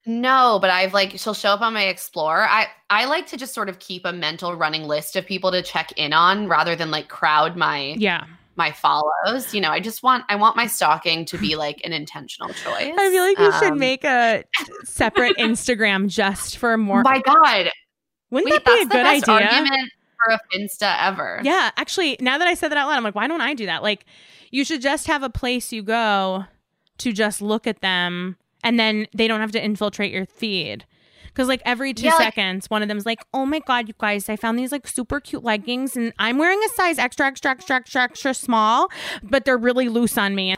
[0.05, 2.41] no, but I've like she'll show up on my explore.
[2.47, 5.61] I I like to just sort of keep a mental running list of people to
[5.61, 8.25] check in on rather than like crowd my Yeah.
[8.57, 9.53] my follows.
[9.53, 12.93] You know, I just want I want my stalking to be like an intentional choice.
[12.97, 14.43] I feel like you should Um, make a
[14.83, 17.01] separate Instagram just for more.
[17.03, 17.69] My God,
[18.29, 19.33] Wouldn't wait, that be a good idea?
[19.33, 19.89] argument
[20.25, 21.39] for a Finsta ever.
[21.43, 23.65] Yeah, actually, now that I said that out loud, I'm like, why don't I do
[23.65, 23.83] that?
[23.83, 24.05] Like,
[24.51, 26.45] you should just have a place you go
[26.99, 30.85] to just look at them, and then they don't have to infiltrate your feed.
[31.27, 33.95] Because like every two Yeah, like- seconds, one of them's like, "Oh my god, you
[33.97, 34.29] guys!
[34.29, 37.75] I found these like super cute leggings, and I'm wearing a size extra, extra, extra,
[37.77, 38.89] extra, extra small,
[39.23, 40.53] but they're really loose on me."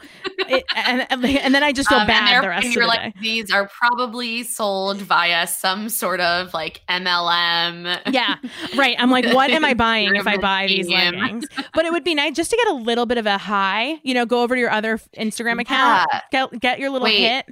[0.49, 3.13] It, and, and, then I just feel Um, bad the rest of you're the like,
[3.13, 3.19] day.
[3.21, 8.01] these are probably sold via some sort of like MLM.
[8.11, 8.35] Yeah,
[8.75, 8.95] right.
[8.99, 11.45] I'm like, what am I buying if I buy these leggings?
[11.73, 13.99] But it would be nice just to get a little bit of a high.
[14.03, 16.21] You know, go over to your other Instagram account, Yeah.
[16.31, 17.45] get get your little Wait, hit.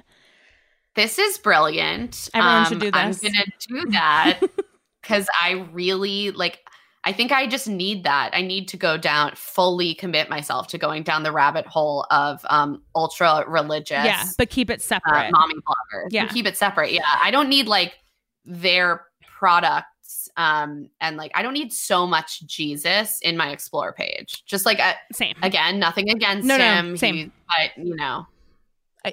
[0.94, 2.28] This is brilliant.
[2.34, 3.24] Um, Everyone should do this.
[3.24, 3.44] I'm gonna
[3.84, 4.40] do that
[5.02, 6.60] because I really like.
[7.06, 8.30] I think I just need that.
[8.32, 12.44] I need to go down, fully commit myself to going down the rabbit hole of
[12.48, 15.30] um ultra religious, Yeah, but keep it uh, separate.
[15.32, 16.08] mommy bloggers.
[16.10, 16.26] Yeah.
[16.28, 16.92] keep it separate.
[16.92, 17.94] Yeah, I don't need like
[18.44, 19.04] their
[19.38, 20.28] products.
[20.36, 24.42] Um, and like I don't need so much Jesus in my explore page.
[24.46, 25.34] Just like uh, Same.
[25.42, 26.96] again, nothing against No, no, him.
[26.96, 27.14] same.
[27.16, 28.26] He- but you know,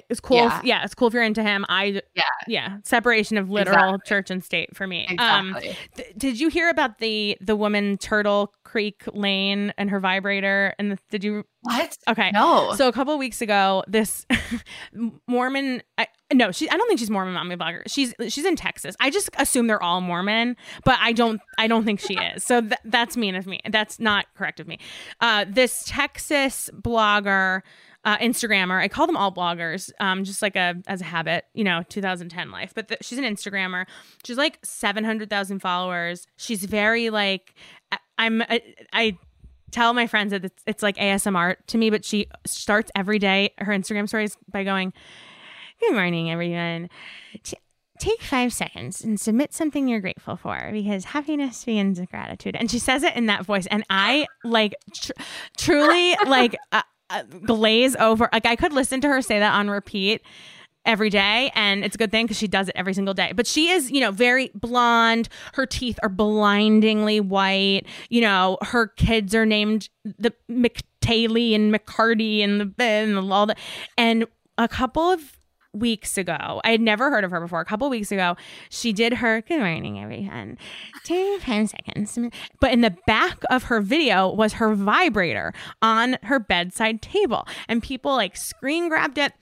[0.08, 0.36] It's cool.
[0.38, 0.58] Yeah.
[0.58, 1.64] If, yeah, it's cool if you're into him.
[1.68, 2.22] I Yeah.
[2.48, 4.08] yeah, separation of literal Exactly.
[4.08, 5.06] church and state for me.
[5.18, 5.76] Um, exactly.
[5.96, 10.74] th- did you hear about the the woman Turtle Creek Lane and her vibrator?
[10.78, 11.44] And the, did you?
[11.64, 11.96] what?
[12.08, 12.72] Okay, No.
[12.74, 14.26] So a couple of weeks ago, this
[15.28, 17.82] Mormon, I, no, she, I don't think she's Mormon mommy blogger.
[17.86, 18.96] She's she's in Texas.
[19.00, 22.42] I just assume they're all Mormon, but I don't I don't think she is.
[22.44, 23.60] So th- that's mean of me.
[23.70, 24.78] That's not correct of me.
[25.20, 27.62] Uh, this Texas blogger.
[28.04, 31.62] Uh, Instagrammer, I call them all bloggers, um, just like a as a habit, you
[31.62, 32.72] know, 2010 life.
[32.74, 33.86] But th- she's an Instagrammer.
[34.24, 36.26] She's like 700,000 followers.
[36.36, 37.54] She's very like,
[37.92, 38.60] I, I'm, I,
[38.92, 39.18] I
[39.70, 43.54] tell my friends that it's, it's like ASMR to me, but she starts every day
[43.58, 44.92] her Instagram stories by going,
[45.80, 46.90] Good morning, everyone.
[47.42, 47.56] T-
[47.98, 52.56] take five seconds and submit something you're grateful for because happiness begins with gratitude.
[52.56, 53.66] And she says it in that voice.
[53.66, 55.12] And I like tr-
[55.56, 56.82] truly like uh,
[57.12, 58.28] Uh, glaze over.
[58.32, 60.22] Like I could listen to her say that on repeat
[60.84, 63.46] every day and it's a good thing because she does it every single day but
[63.46, 69.32] she is you know very blonde her teeth are blindingly white you know her kids
[69.32, 73.54] are named the mctayley and mccarty and the and all the
[73.96, 74.26] and
[74.58, 75.38] a couple of
[75.72, 76.60] weeks ago.
[76.64, 77.60] I had never heard of her before.
[77.60, 78.36] A couple weeks ago,
[78.68, 80.58] she did her good morning, everyone.
[81.04, 82.18] Take five seconds.
[82.60, 87.46] But in the back of her video was her vibrator on her bedside table.
[87.68, 89.32] And people like screen grabbed it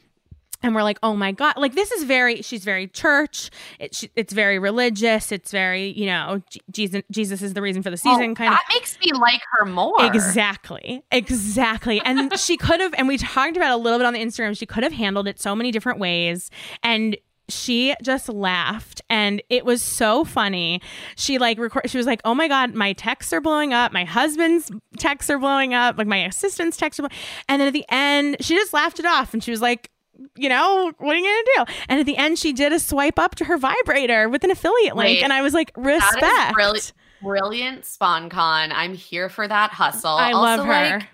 [0.62, 2.42] and we're like, oh my god, like this is very.
[2.42, 3.50] She's very church.
[3.78, 5.32] It, she, it's very religious.
[5.32, 7.02] It's very, you know, Jesus.
[7.10, 8.30] Jesus is the reason for the oh, season.
[8.30, 8.68] Oh, kind that of.
[8.68, 10.04] That makes me like her more.
[10.04, 11.02] Exactly.
[11.10, 12.00] Exactly.
[12.04, 14.56] And she could have, and we talked about a little bit on the Instagram.
[14.56, 16.50] She could have handled it so many different ways,
[16.82, 17.16] and
[17.48, 20.80] she just laughed and it was so funny
[21.16, 24.04] she like record she was like oh my god my texts are blowing up my
[24.04, 27.84] husband's texts are blowing up like my assistant's texts are blowing and then at the
[27.88, 29.90] end she just laughed it off and she was like
[30.36, 31.72] you know, what are you gonna do?
[31.88, 34.96] And at the end, she did a swipe up to her vibrator with an affiliate
[34.96, 36.20] link, Wait, and I was like, respect.
[36.20, 38.72] That is brilliant, brilliant sponcon.
[38.72, 40.10] I'm here for that hustle.
[40.10, 40.72] I also, love her.
[40.98, 41.08] Like,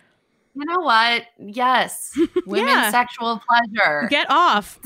[0.54, 1.24] you know what?
[1.38, 2.12] Yes,
[2.46, 2.90] women's Yeah.
[2.90, 4.08] sexual pleasure.
[4.08, 4.78] Get off.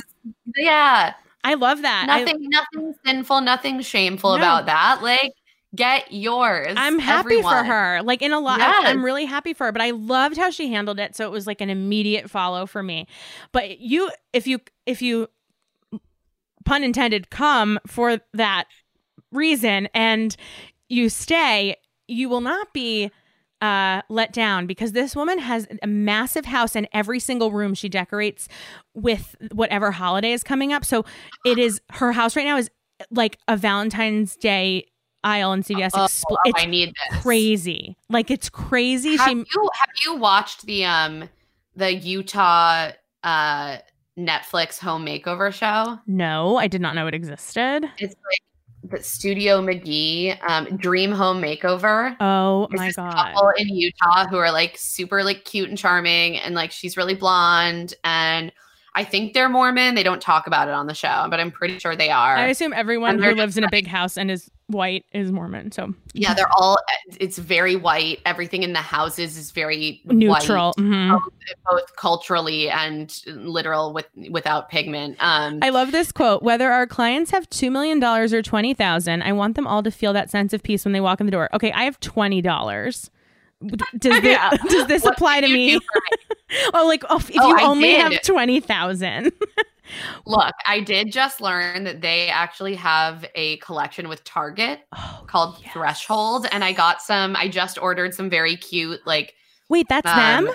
[0.56, 2.06] yeah, I love that.
[2.10, 4.36] I- nothing, nothing sinful, nothing shameful No.
[4.36, 5.02] about that.
[5.02, 5.32] Like,
[5.74, 6.74] get yours.
[6.76, 8.02] I'm happy for her.
[8.02, 8.84] Like in a lot, Yes.
[8.86, 9.72] I'm really happy for her.
[9.72, 11.14] But I loved how she handled it.
[11.16, 13.06] So it was like an immediate follow for me.
[13.52, 15.28] But you, if you, if you,
[16.64, 18.64] pun intended, come for that
[19.32, 20.36] reason and
[20.88, 21.76] you stay,
[22.08, 23.10] you will not be
[23.60, 27.88] uh, let down because this woman has a massive house and every single room she
[27.88, 28.48] decorates
[28.94, 30.84] with whatever holiday is coming up.
[30.84, 31.04] So
[31.44, 32.70] it is her house right now is
[33.10, 34.86] like a Valentine's Day
[35.24, 35.90] aisle in CVS.
[35.94, 37.22] Oh, Expl- oh, it's I need this.
[37.22, 37.96] crazy.
[38.08, 39.16] Like it's crazy.
[39.16, 41.28] Have she you have you watched the um
[41.76, 42.90] the Utah
[43.24, 43.76] uh
[44.18, 45.98] Netflix home makeover show?
[46.06, 47.84] no, I did not know it existed.
[47.98, 52.16] It's like the Studio McGee um Dream Home Makeover.
[52.20, 53.12] Oh There's my this god.
[53.12, 57.14] couple in Utah who are like super like cute and charming and like she's really
[57.14, 58.52] blonde and
[58.94, 59.94] I think they're Mormon.
[59.94, 62.36] They don't talk about it on the show, but I'm pretty sure they are.
[62.36, 65.70] I assume everyone who lives in a big house and is white is Mormon.
[65.72, 66.76] So yeah, they're all
[67.18, 68.20] it's very white.
[68.26, 70.74] Everything in the houses is very neutral.
[70.76, 71.10] white, Mhm.
[71.10, 71.22] both,
[71.70, 75.16] both culturally and literal with without pigment.
[75.20, 76.42] Um I love this quote.
[76.42, 79.90] Whether our clients have two million dollars or twenty thousand, I want them all to
[79.90, 81.48] feel that sense of peace when they walk in the door.
[81.54, 83.10] Okay, I have twenty dollars.
[83.98, 84.50] Does this, Yeah.
[84.68, 85.76] does this What apply to me?
[85.76, 85.80] me?
[86.74, 88.00] oh, like oh, if Oh, you I only did.
[88.12, 89.32] have twenty thousand.
[90.26, 95.58] Look, I did just learn that they actually have a collection with Target oh, called
[95.62, 95.72] yes.
[95.72, 97.34] Threshold, and I got some.
[97.36, 99.34] I just ordered some very cute, like
[99.68, 100.54] Wait, that's Um, them.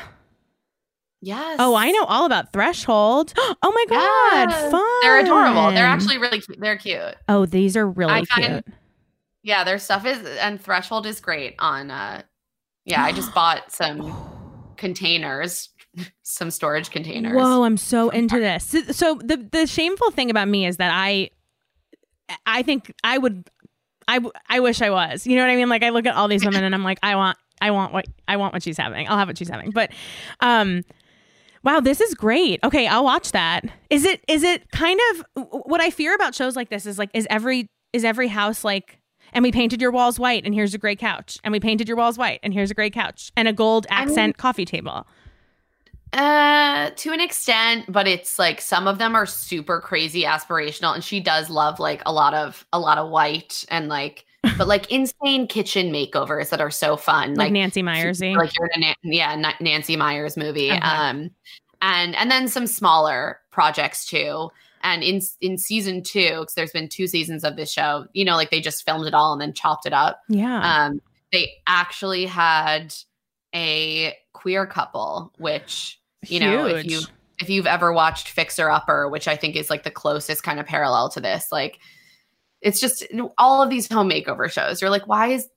[1.22, 1.58] yes.
[1.60, 3.34] Oh, I know all about Threshold.
[3.62, 4.72] Oh my god, Yes.
[4.72, 5.02] fun.
[5.02, 5.72] They're adorable.
[5.72, 6.60] They're actually really cute.
[6.60, 7.16] They're cute.
[7.30, 8.76] Oh, these are really I find- cute.
[9.44, 11.92] Yeah, their stuff is and Threshold is great on.
[11.92, 12.24] uh
[12.86, 14.16] Yeah, I just bought some
[14.78, 15.70] containers,
[16.24, 17.36] some storage containers.
[17.36, 18.66] Whoa, I'm so into this.
[18.66, 21.30] So, so the the shameful thing about me is that I
[22.46, 23.50] I think I would
[24.08, 25.26] I, I wish I was.
[25.26, 25.70] You know what I mean?
[25.70, 28.06] Like I look at all these women and I'm like I want I want what
[28.28, 29.08] I want what she's having.
[29.08, 29.72] I'll have what she's having.
[29.72, 29.92] But
[30.40, 30.84] um
[31.64, 32.60] wow, this is great.
[32.64, 33.66] Okay, I'll watch that.
[33.90, 37.10] Is it is it kind of what I fear about shows like this is like
[37.14, 39.00] is every is every house like
[39.36, 41.98] and we painted your walls white and here's a gray couch and we painted your
[41.98, 45.06] walls white and here's a gray couch and a gold I mean- accent coffee table.
[46.14, 51.04] Uh, to an extent, but it's like some of them are super crazy aspirational, and
[51.04, 54.24] she does love like a lot of a lot of white and like,
[54.58, 58.34] but like insane kitchen makeovers that are so fun, Like, Nancy Myersy.
[58.38, 60.80] like you're in a Nan- yeah Na- Nancy Myers movie, Okay.
[60.80, 61.32] um,
[61.82, 64.50] and and then some smaller projects too.
[64.86, 68.36] And in in season two, because there's been two seasons of this show, you know,
[68.36, 70.86] like they just filmed it all and then chopped it up yeah.
[70.86, 72.94] um, they actually had
[73.54, 77.08] a queer couple, which you know, if you Huge.
[77.42, 80.66] if you've ever watched Fixer Upper, which I think is like the closest kind of
[80.66, 81.80] parallel to this, like
[82.62, 83.06] it's just
[83.38, 84.82] all of these home makeover shows.
[84.82, 85.48] You're like, why is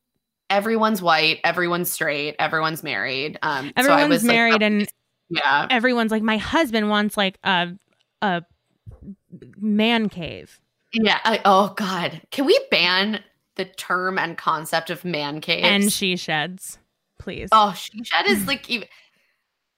[0.50, 3.38] everyone's white, everyone's straight, everyone's married?
[3.42, 4.88] Um, so I Everyone's was, like, married and
[5.30, 7.68] yeah, everyone's like, my husband wants like a
[8.22, 8.42] a
[9.56, 10.60] man cave.
[10.92, 11.20] yeah.
[11.24, 13.20] I, oh God, can we ban
[13.56, 15.66] the term and concept of man caves?
[15.66, 16.78] And she sheds,
[17.18, 17.48] please.
[17.52, 18.88] oh, she shed is like even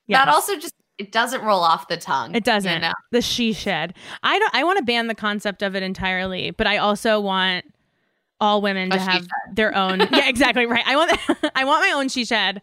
[0.07, 0.25] Yes.
[0.25, 2.35] that also just it doesn't roll off the tongue.
[2.35, 2.71] It doesn't.
[2.73, 2.93] You know?
[3.13, 3.95] The she shed.
[4.23, 4.55] I don't.
[4.55, 7.65] I want to ban the concept of it entirely, but I also want
[8.41, 10.01] all women to have their own.
[10.13, 10.83] yeah, exactly right.
[10.87, 11.13] I want.
[11.55, 12.61] I want my own she shed,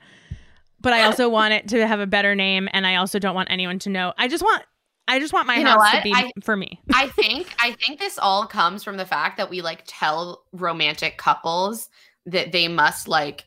[0.81, 3.49] but I also want it to have a better name, and I also don't want
[3.49, 4.13] anyone to know.
[4.17, 4.63] I just want.
[5.07, 6.79] I just want my You know house to be I- for me.
[6.93, 11.17] I think I think this all comes from the fact that we like tell romantic
[11.17, 11.87] couples
[12.25, 13.45] that they must like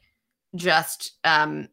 [0.57, 1.69] just um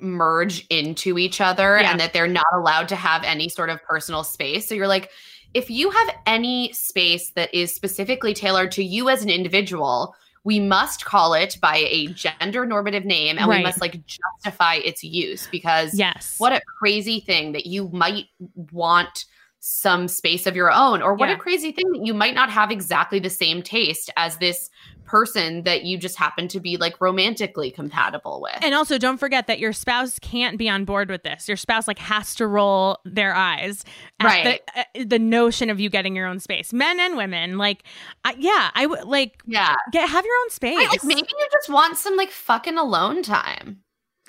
[0.00, 1.90] merge into each other Yeah.
[1.90, 4.68] and that they're not allowed to have any sort of personal space.
[4.68, 5.10] So you're like
[5.52, 10.14] if you have any space that is specifically tailored to you as an individual,
[10.44, 13.58] we must call it by a gender normative name and Right.
[13.58, 16.34] we must like justify its use because Yes.
[16.38, 18.26] what a crazy thing that you might
[18.70, 19.24] want
[19.60, 21.36] some space of your own or what Yeah.
[21.36, 24.68] a crazy thing that you might not have exactly the same taste as this
[25.04, 29.46] person that you just happen to be like romantically compatible with And also, don't forget
[29.46, 31.46] that your spouse can't be on board with this.
[31.48, 33.84] Your spouse like has to roll their eyes
[34.20, 34.62] at Right.
[34.74, 37.58] the, uh, the notion of you getting your own space, men and women.
[37.58, 37.84] Like,
[38.24, 40.76] I, yeah, I would like yeah get have your own space.
[40.76, 43.80] Right, like maybe you just want some like fucking alone time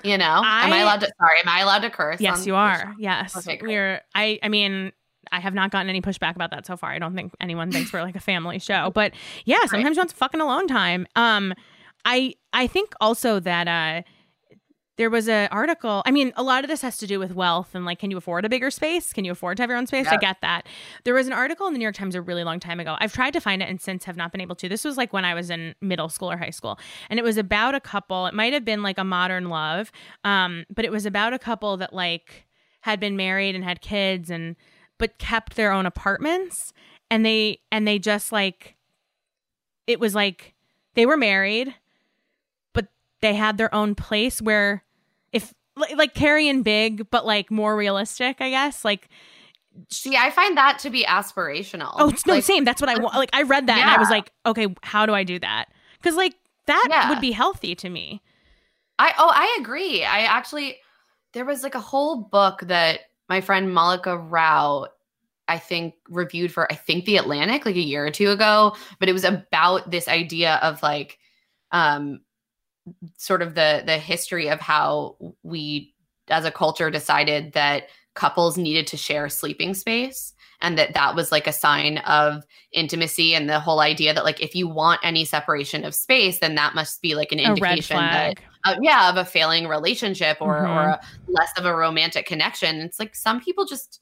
[0.04, 2.54] you know am i I- allowed to sorry am i allowed to curse yes, you
[2.54, 2.94] are.
[2.98, 4.02] Yes, Okay, we're.
[4.14, 4.38] I.
[4.42, 4.92] I mean.
[5.32, 6.90] I have not gotten any pushback about that so far.
[6.90, 9.12] I don't think anyone thinks we're like a family show, but
[9.44, 11.06] yeah, sometimes you want fucking alone time.
[11.16, 11.54] Um,
[12.04, 14.02] I I think also that uh,
[14.96, 16.02] there was an article.
[16.06, 18.16] I mean, a lot of this has to do with wealth and like, can you
[18.16, 19.12] afford a bigger space?
[19.12, 20.06] Can you afford to have your own space?
[20.06, 20.66] I get that.
[21.04, 22.96] There was an article in the New York Times a really long time ago.
[22.98, 24.68] I've tried to find it and since have not been able to.
[24.68, 26.78] This was like when I was in middle school or high school,
[27.10, 28.26] and it was about a couple.
[28.26, 29.92] It might have been like a modern love,
[30.24, 32.46] um, but it was about a couple that like
[32.80, 34.56] had been married and had kids and
[34.98, 36.72] but kept their own apartments
[37.10, 38.76] and they and they just like
[39.86, 40.54] it was like
[40.94, 41.74] they were married
[42.72, 42.88] but
[43.20, 44.82] they had their own place where
[45.32, 49.08] if like, like Carrie and Big but like more realistic I guess like
[49.90, 51.92] see i find that to be aspirational.
[51.98, 53.98] Oh it's no Like, same that's what I want like I read that and I
[53.98, 55.66] was like okay how do I do that?
[56.02, 56.34] Cuz like
[56.66, 57.08] that Yeah.
[57.10, 58.22] would be healthy to me.
[58.98, 60.02] I oh i agree.
[60.02, 60.78] I actually
[61.32, 64.86] there was like a whole book that my friend mallika rao
[65.48, 69.08] i think reviewed for i think the atlantic like a year or two ago but
[69.08, 71.18] it was about this idea of like
[71.72, 72.20] um
[73.16, 75.94] sort of the the history of how we
[76.28, 81.30] as a culture decided that couples needed to share sleeping space and that that was
[81.30, 85.24] like a sign of intimacy and the whole idea that like if you want any
[85.24, 89.16] separation of space then that must be like an a indication that uh, yeah of
[89.16, 90.68] a failing relationship or Mhm.
[90.76, 94.00] or a, less of a romantic connection it's like some people just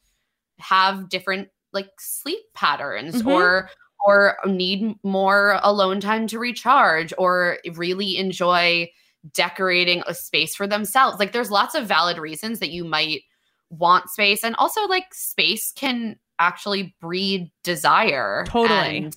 [0.58, 3.26] have different like sleep patterns Mhm.
[3.32, 3.70] or
[4.06, 8.88] or need more alone time to recharge or really enjoy
[9.32, 13.22] decorating a space for themselves like there's lots of valid reasons that you might
[13.70, 18.98] want space and also like space can actually breed desire Totally.
[18.98, 19.16] and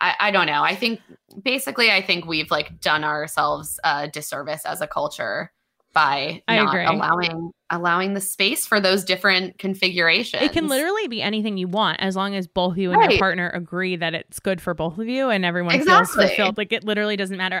[0.00, 1.00] I, I don't know i think
[1.42, 5.52] basically i think we've like done ourselves a disservice as a culture
[5.92, 6.84] by I not agree.
[6.86, 12.00] allowing allowing the space for those different configurations It can literally be anything you want
[12.00, 15.08] as long as both you and your partner agree that it's good for both of
[15.08, 16.24] you and everyone Exactly.
[16.24, 16.58] feels fulfilled.
[16.58, 17.60] Like it literally doesn't matter.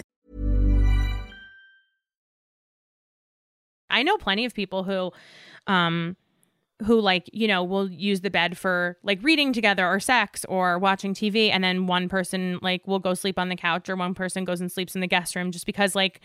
[3.91, 5.11] I know plenty of people who
[5.67, 6.15] um
[6.85, 10.79] who like, you know, will use the bed for like reading together or sex or
[10.79, 14.15] watching TV and then one person like will go sleep on the couch or one
[14.15, 16.21] person goes and sleeps in the guest room just because like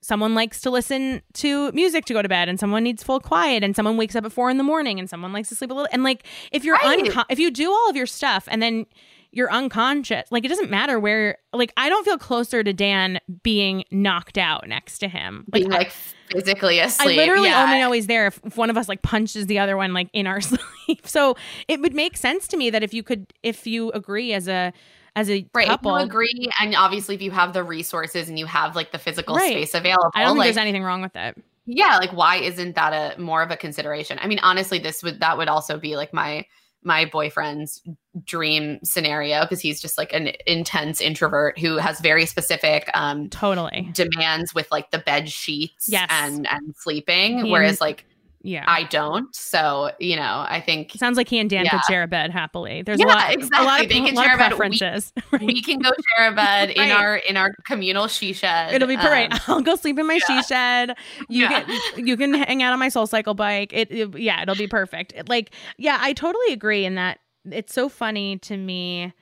[0.00, 3.64] someone likes to listen to music to go to bed and someone needs full quiet
[3.64, 5.74] and someone wakes up at four in the morning and someone likes to sleep a
[5.74, 7.00] little and like if you're Right.
[7.00, 8.86] unco- if you do all of your stuff and then
[9.32, 13.82] you're unconscious like it doesn't matter where like i don't feel closer to dan being
[13.90, 15.92] knocked out next to him being I- like
[16.30, 17.64] physically asleep I literally yeah.
[17.64, 20.08] only know he's there if, if one of us like punches the other one like
[20.14, 20.40] in our
[20.86, 21.06] sleep.
[21.06, 21.36] So
[21.68, 24.72] it would make sense to me that if you could, if you agree as a
[25.14, 28.46] as a right couple, you agree and obviously if you have the resources and you
[28.46, 29.50] have like the physical Right.
[29.50, 31.36] space available I don't think like there's anything wrong with it.
[31.66, 35.20] yeah like why isn't that a more of a consideration i mean honestly this would
[35.20, 36.46] that would also be like my
[36.84, 37.80] my boyfriend's
[38.24, 43.88] dream scenario because he's just like an intense introvert who has very specific um Totally.
[43.92, 46.08] demands with like the bed sheets Yes.
[46.10, 48.04] and and sleeping He whereas like
[48.44, 48.64] Yeah.
[48.66, 52.02] i don't so you know i think It sounds like he and Dan could share
[52.02, 52.82] a bed happily.
[52.82, 54.52] There's Yeah, a lot, a lot of, They can a lot share of a bed.
[54.52, 55.12] We- preferences.
[55.32, 55.42] Right.
[55.42, 58.96] we can go share a bed in our in our communal she shed It'll be
[58.96, 59.32] great.
[59.32, 60.94] Um, I'll go sleep in my she shed.
[61.28, 61.62] You Yeah.
[61.94, 63.72] can you can hang out on my soul cycle bike.
[63.72, 65.12] It, it- yeah, it'll be perfect.
[65.16, 67.18] It- like yeah, I totally agree in that
[67.50, 69.12] it's so funny to me.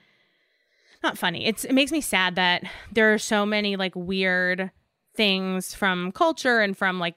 [1.03, 1.47] Not funny.
[1.47, 2.63] It's it makes me sad that
[2.93, 4.71] there are so many like weird
[5.17, 7.15] things from culture and from like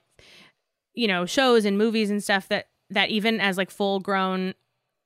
[0.94, 4.54] you know shows and movies and stuff that that even as like full grown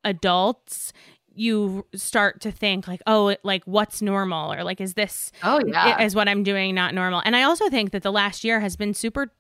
[0.04, 0.92] adults
[1.34, 6.02] you start to think like oh like what's normal or like is this oh yeah
[6.02, 8.76] is what i'm doing not normal and i also think that the last year has
[8.76, 9.32] been super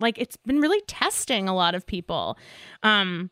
[0.00, 2.36] like it's been really testing a lot of people
[2.82, 3.30] um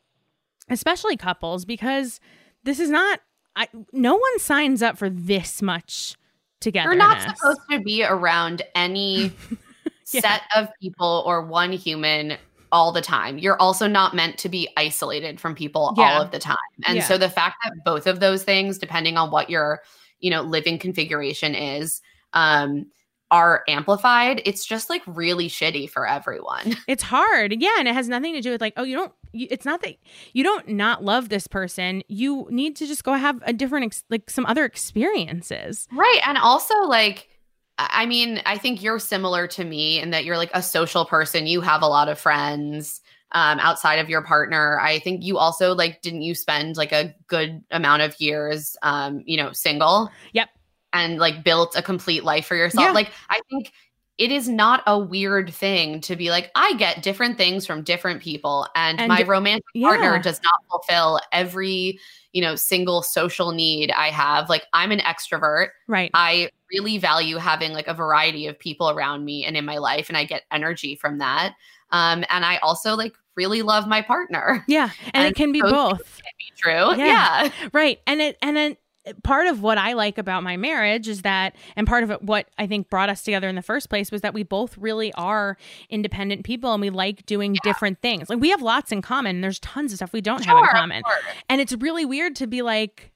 [0.69, 2.19] especially couples because
[2.63, 3.19] this is not
[3.55, 6.15] I no one signs up for this much
[6.59, 6.89] together.
[6.89, 9.31] You're not supposed to be around any
[10.11, 10.21] yeah.
[10.21, 12.37] set of people or one human
[12.75, 13.37] all the time.
[13.37, 16.15] You're also not meant to be isolated from people yeah.
[16.15, 16.57] all of the time.
[16.85, 17.03] And yeah.
[17.03, 19.81] so the fact that both of those things depending on what your,
[20.19, 22.01] you know, living configuration is,
[22.33, 22.85] um
[23.31, 26.75] are amplified, it's just like really shitty for everyone.
[26.87, 27.55] It's hard.
[27.59, 29.81] Yeah, and it has nothing to do with like, oh, you don't you, it's not
[29.81, 29.95] that
[30.33, 32.03] you don't not love this person.
[32.09, 35.87] You need to just go have a different ex- like some other experiences.
[35.93, 36.19] Right.
[36.27, 37.29] And also like
[37.77, 41.47] I mean, I think you're similar to me in that you're like a social person.
[41.47, 43.01] You have a lot of friends
[43.33, 44.79] um, outside of your partner.
[44.79, 49.23] I think you also like didn't you spend like a good amount of years um,
[49.25, 50.09] you know, single?
[50.33, 50.49] Yep
[50.95, 52.87] and like built a complete life for yourself.
[52.87, 52.91] Yeah.
[52.93, 53.73] Like I think
[54.17, 58.21] it is not a weird thing to be like, I get different things from different
[58.21, 59.89] people, and, and my romantic yeah.
[59.89, 61.99] partner does not fulfill every,
[62.31, 64.49] you know, single social need I have.
[64.49, 65.69] Like, I'm an extrovert.
[65.87, 66.11] Right.
[66.13, 70.07] I really value having like a variety of people around me and in my life,
[70.09, 71.53] and I get energy from that.
[71.91, 74.63] Um, and I also like really love my partner.
[74.67, 74.89] Yeah.
[75.13, 76.21] And, and it can be both.
[76.21, 76.97] Can be true.
[76.97, 77.43] Yeah.
[77.43, 77.49] yeah.
[77.73, 77.99] Right.
[78.07, 78.77] And it, and then
[79.23, 82.47] part of what I like about my marriage is that, and part of it, what
[82.57, 85.57] I think brought us together in the first place was that we both really are
[85.89, 87.59] independent people and we like doing yeah.
[87.63, 88.29] different things.
[88.29, 89.41] Like we have lots in common.
[89.41, 91.03] There's tons of stuff we don't sure, have in common.
[91.49, 93.11] And it's really weird to be like,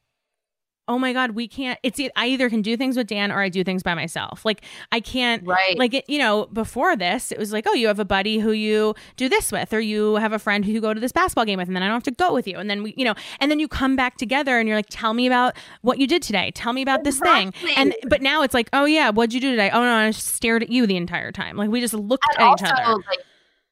[0.90, 3.48] oh my god we can't it's i either can do things with dan or i
[3.48, 4.44] do things by myself.
[4.44, 5.78] Like i can't right.
[5.78, 8.52] like it, you know before this it was like oh you have a buddy who
[8.52, 11.46] you do this with or you have a friend who you go to this basketball
[11.46, 12.58] game with and then i don't have to go with you.
[12.58, 15.14] And then we you know and then you come back together and you're like tell
[15.14, 16.52] me about what you did today.
[16.52, 17.52] Tell me about exactly.
[17.52, 17.76] this thing.
[17.78, 19.70] And but now it's like oh yeah what'd you do today?
[19.70, 21.56] Oh no i just stared at you the entire time.
[21.56, 22.96] Like we just looked and at also, each other.
[22.96, 23.20] like,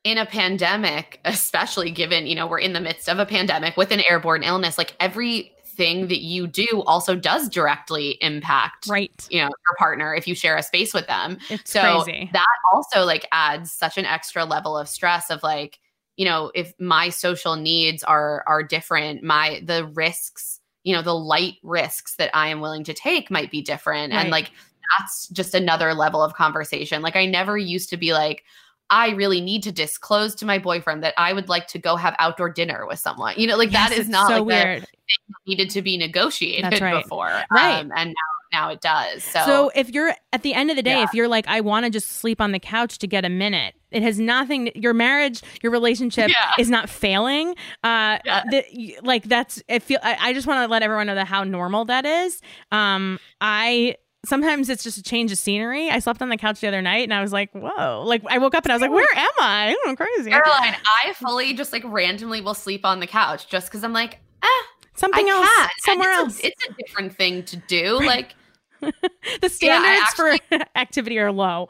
[0.03, 3.91] in a pandemic, especially given, you know, we're in the midst of a pandemic with
[3.91, 9.39] an airborne illness, like every thing that you do also does directly impact right you
[9.39, 12.29] know your partner if you share a space with them it's so crazy.
[12.33, 15.79] that also like adds such an extra level of stress of like
[16.17, 21.15] you know if my social needs are are different my the risks you know the
[21.15, 24.21] light risks that i am willing to take might be different right.
[24.21, 24.51] and like
[24.97, 28.43] that's just another level of conversation like i never used to be like
[28.89, 32.15] I really need to disclose to my boyfriend that I would like to go have
[32.19, 33.35] outdoor dinner with someone.
[33.37, 34.87] You know, like yes, that is not so like weird.
[35.45, 37.03] needed to be negotiated right.
[37.03, 37.31] before.
[37.51, 37.79] Right.
[37.79, 39.23] Um, and now now it does.
[39.23, 41.03] So, so if you're at the end of the day, yeah.
[41.03, 43.75] if you're like, I want to just sleep on the couch to get a minute,
[43.91, 44.71] it has nothing.
[44.75, 46.53] Your marriage, your relationship yeah.
[46.59, 47.49] is not failing.
[47.83, 48.43] Uh, yeah.
[48.49, 49.61] the, like that's.
[49.69, 49.99] I feel.
[50.03, 52.41] I, I just want to let everyone know that how normal that is.
[52.71, 53.95] Um, I
[54.27, 55.89] sometimes it's just a change of scenery.
[55.89, 58.03] I slept on the couch the other night and I was like, whoa.
[58.05, 59.75] Like I woke up and I was like, where am I?
[59.87, 60.29] I'm crazy.
[60.29, 64.19] Caroline, I fully just like randomly will sleep on the couch just because I'm like,
[64.43, 64.47] eh,
[64.95, 65.69] something I else can.
[65.79, 66.39] somewhere it's else.
[66.39, 67.99] A, it's a different thing to do.
[68.07, 68.35] Like
[68.81, 71.67] the standards yeah, actually, for activity are low.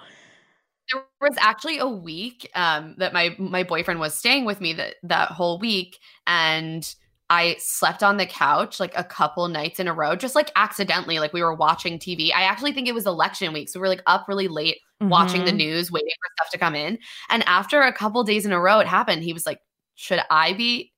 [0.92, 4.96] There was actually a week um, that my my boyfriend was staying with me that
[5.04, 6.94] that whole week and
[7.30, 11.20] I slept on the couch like a couple nights in a row, just like accidentally,
[11.20, 12.32] like we were watching TV.
[12.34, 13.70] I actually think it was election week.
[13.70, 15.10] So we are like up really late mm-hmm.
[15.10, 15.58] watching the mm-hmm.
[15.58, 16.98] news, waiting for stuff to come in.
[17.30, 19.24] And after a couple days in a row, it happened.
[19.24, 19.60] He was like,
[19.96, 20.94] Should I be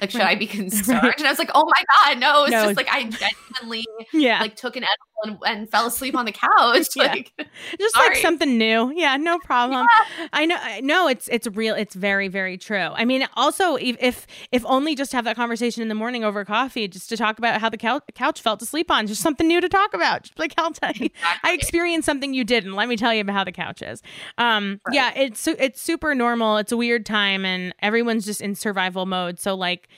[0.00, 1.14] like, should I be concerned?
[1.18, 2.44] And I was like, oh my God, no.
[2.44, 2.64] It's no.
[2.64, 4.40] just like I genuinely yeah.
[4.40, 6.88] like took an edible and, and fell asleep on the couch.
[6.96, 7.04] yeah.
[7.04, 7.32] Like
[7.78, 8.08] just sorry.
[8.08, 8.92] like something new.
[8.94, 9.86] Yeah, no problem.
[10.18, 10.28] Yeah.
[10.32, 12.76] I know I know it's it's real, it's very, very true.
[12.76, 16.44] I mean, also if if, if only just have that conversation in the morning over
[16.44, 19.46] coffee, just to talk about how the couch, couch felt to sleep on, just something
[19.46, 20.24] new to talk about.
[20.24, 21.06] Just like I'll tell you.
[21.06, 21.50] Exactly.
[21.50, 22.74] I experienced something you didn't.
[22.74, 24.02] Let me tell you about how the couch is.
[24.38, 24.94] Um right.
[24.94, 26.56] yeah, it's it's super normal.
[26.56, 29.38] It's a weird time and everyone's just in survival mode.
[29.38, 29.88] So like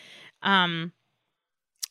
[0.43, 0.93] um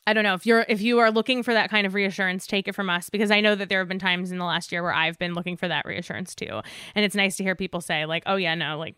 [0.07, 2.67] I don't know if you're if you are looking for that kind of reassurance, take
[2.67, 4.83] it from us because I know that there have been times in the last year
[4.83, 6.61] where I've been looking for that reassurance too,
[6.93, 8.95] and it's nice to hear people say like, "Oh yeah, no, like."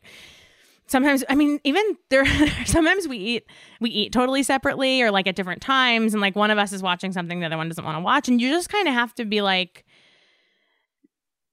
[0.90, 2.26] Sometimes, I mean, even there.
[2.66, 3.46] Sometimes we eat,
[3.82, 6.82] we eat totally separately, or like at different times, and like one of us is
[6.82, 9.14] watching something the other one doesn't want to watch, and you just kind of have
[9.16, 9.84] to be like,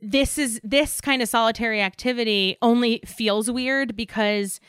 [0.00, 4.60] this is this kind of solitary activity only feels weird because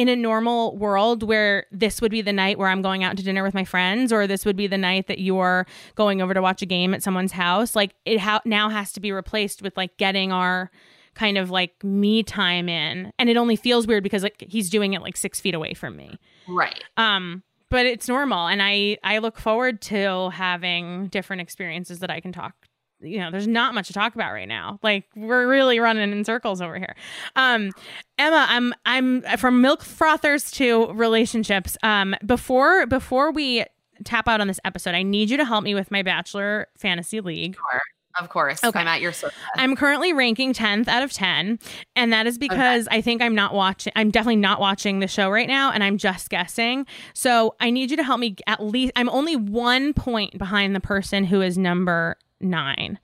[0.00, 3.22] in a normal world where this would be the night where I'm going out to
[3.22, 6.40] dinner with my friends, or this would be the night that you're going over to
[6.40, 9.76] watch a game at someone's house, like it ha- now has to be replaced with
[9.76, 10.70] like getting our
[11.14, 14.94] kind of like me time in and it only feels weird because like he's doing
[14.94, 16.16] it like six feet away from me
[16.48, 16.82] Right.
[16.96, 22.20] um but it's normal and i i look forward to having different experiences that i
[22.20, 22.54] can talk
[23.00, 26.24] you know there's not much to talk about right now like we're really running in
[26.24, 26.94] circles over here
[27.36, 27.70] um
[28.18, 33.64] emma i'm i'm from milk frothers to relationships um before before we
[34.04, 37.20] tap out on this episode i need you to help me with my bachelor fantasy
[37.20, 37.80] league Sure.
[38.18, 38.64] Of course.
[38.64, 38.78] Okay.
[38.80, 39.36] I'm at your service.
[39.56, 41.60] I'm currently ranking 10th out of 10.
[41.94, 45.30] And that is because I think I'm not watching, I'm definitely not watching the show
[45.30, 46.86] right now and I'm just guessing.
[47.14, 50.80] So I need you to help me at least, I'm only one point behind the
[50.80, 52.98] person who is number nine.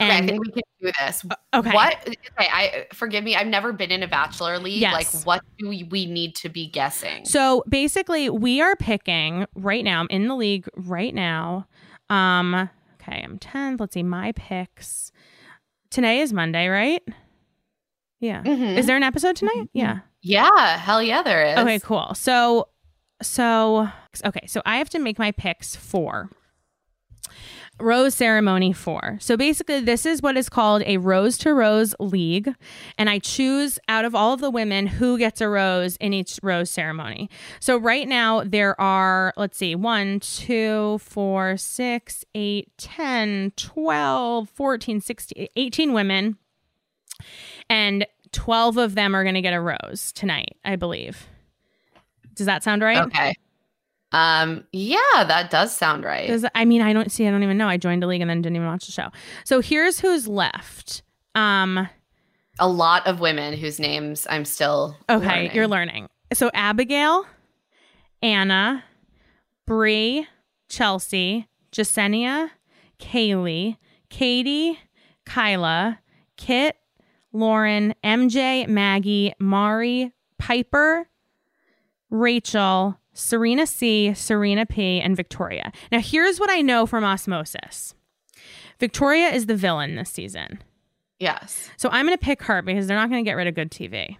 [0.00, 1.24] Okay, I And think we can do this.
[1.54, 1.70] okay.
[1.72, 1.96] What?
[2.08, 3.36] Okay, I forgive me.
[3.36, 4.80] I've never been in a bachelor league.
[4.80, 4.92] Yes.
[5.14, 7.24] Like, what do we, we need to be guessing?
[7.24, 10.00] So basically, we are picking right now.
[10.00, 11.66] I'm in the league right now.
[12.10, 12.54] Um,
[13.00, 13.80] okay, I'm 10th.
[13.80, 15.12] Let's see, my picks.
[15.90, 17.02] Today is Monday, right?
[18.20, 18.42] Yeah.
[18.42, 18.76] Mhm.
[18.76, 19.68] Is there an episode tonight?
[19.72, 20.00] Yeah.
[20.22, 21.58] yeah, hell yeah, there is.
[21.58, 22.14] Okay, cool.
[22.14, 22.68] So,
[23.22, 23.88] so
[24.24, 26.30] okay, so I have to make my picks for
[27.80, 29.18] rose ceremony four.
[29.20, 32.54] So basically, this is what is called a rose to rose league,
[32.96, 36.40] and I choose out of all of the women who gets a rose in each
[36.42, 37.30] rose ceremony.
[37.60, 45.00] So right now there are let's see, one, two, four, six, eight, 10, 12, 14,
[45.00, 46.36] 16, 18 women.
[47.70, 51.26] And 12 of them are going to get a rose tonight, I believe.
[52.34, 53.04] Does that sound right?
[53.06, 53.34] Okay.
[54.12, 54.64] Um.
[54.72, 56.28] Yeah, that does sound right.
[56.28, 57.68] Does I mean I don't see I don't even know.
[57.68, 59.08] I joined a league and then didn't even watch the show.
[59.44, 61.02] So here's who's left.
[61.34, 61.88] Um
[62.58, 64.96] a lot of women whose names I'm still.
[65.08, 65.50] okay, learning.
[65.54, 66.08] you're learning.
[66.32, 67.24] So Abigail,
[68.22, 68.84] Anna,
[69.66, 70.26] Bree,
[70.68, 72.50] Chelsea, Jessenia,
[72.98, 73.76] Kaylee,
[74.10, 74.78] Katie,
[75.24, 76.00] Kyla,
[76.36, 76.76] Kit,
[77.32, 81.08] Lauren, MJ, Maggie, Mari, Piper,
[82.10, 85.72] Rachel, Serena C, Serena P, and Victoria.
[85.90, 87.94] Now, here's what I know from osmosis
[88.78, 90.62] Victoria is the villain this season.
[91.18, 91.68] Yes.
[91.76, 93.72] So I'm going to pick her because they're not going to get rid of good
[93.72, 94.16] TV.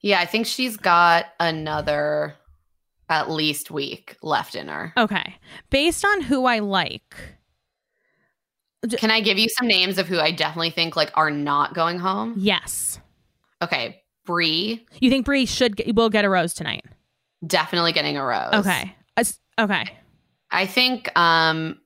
[0.00, 2.36] Yeah, I think she's got another
[3.08, 4.92] at least week left in her.
[4.96, 5.34] Okay.
[5.70, 7.16] Based on who I like,
[8.96, 11.98] Can I give you some names of who I definitely think like are not going
[11.98, 12.34] home?
[12.38, 13.00] yes.
[13.60, 16.84] Okay, Bree You think Bree should get, will get a rose tonight?
[17.46, 18.52] Definitely getting a rose.
[18.54, 18.94] Okay.
[19.58, 19.84] Okay.
[20.50, 21.78] I think um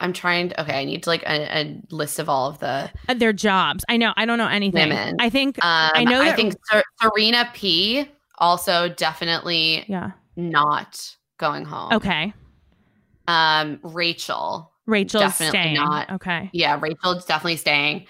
[0.00, 2.90] I'm trying to okay, I need to like a, a list of all of the
[3.08, 3.84] Uh, Their jobs.
[3.88, 4.12] I know.
[4.16, 4.88] I don't know anything.
[4.90, 5.16] Women.
[5.20, 5.62] I think.
[5.64, 8.08] um I know I that- think Ser- Serena P
[8.38, 10.12] also definitely yeah.
[10.36, 11.92] not going home.
[11.94, 12.32] Okay.
[13.26, 14.70] Um Rachel.
[14.86, 15.74] Rachel's Definitely staying.
[15.76, 16.10] not.
[16.12, 16.50] Okay.
[16.52, 18.06] Yeah, Rachel's definitely staying.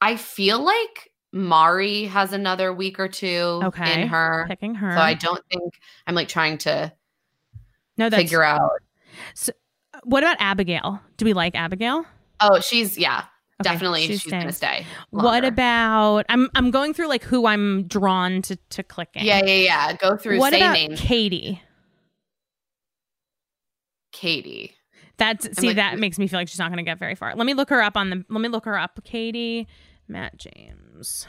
[0.00, 4.02] I feel like Mari has another week or two Okay.
[4.02, 4.46] in her.
[4.48, 4.92] Picking her.
[4.94, 5.74] So I don't think
[6.06, 6.92] I'm like trying to
[7.96, 8.22] no, that's.
[8.22, 8.70] figure out.
[9.34, 9.52] So
[10.04, 11.00] What about Abigail?
[11.16, 12.04] Do we like Abigail?
[12.40, 13.24] Oh, she's yeah,
[13.60, 14.86] Okay, definitely she's, she's gonna stay.
[15.10, 16.24] What about?
[16.28, 19.24] I'm I'm going through like who I'm drawn to to clicking.
[19.24, 19.92] Yeah, yeah, yeah.
[19.96, 20.38] Go through.
[20.38, 21.00] What say about names.
[21.00, 21.60] Katie?
[24.12, 24.74] Katie.
[25.16, 27.34] That's see like- that makes me feel like she's not going to get very far.
[27.36, 28.24] Let me look her up on the.
[28.28, 29.00] Let me look her up.
[29.04, 29.66] Katie,
[30.08, 31.26] Matt James,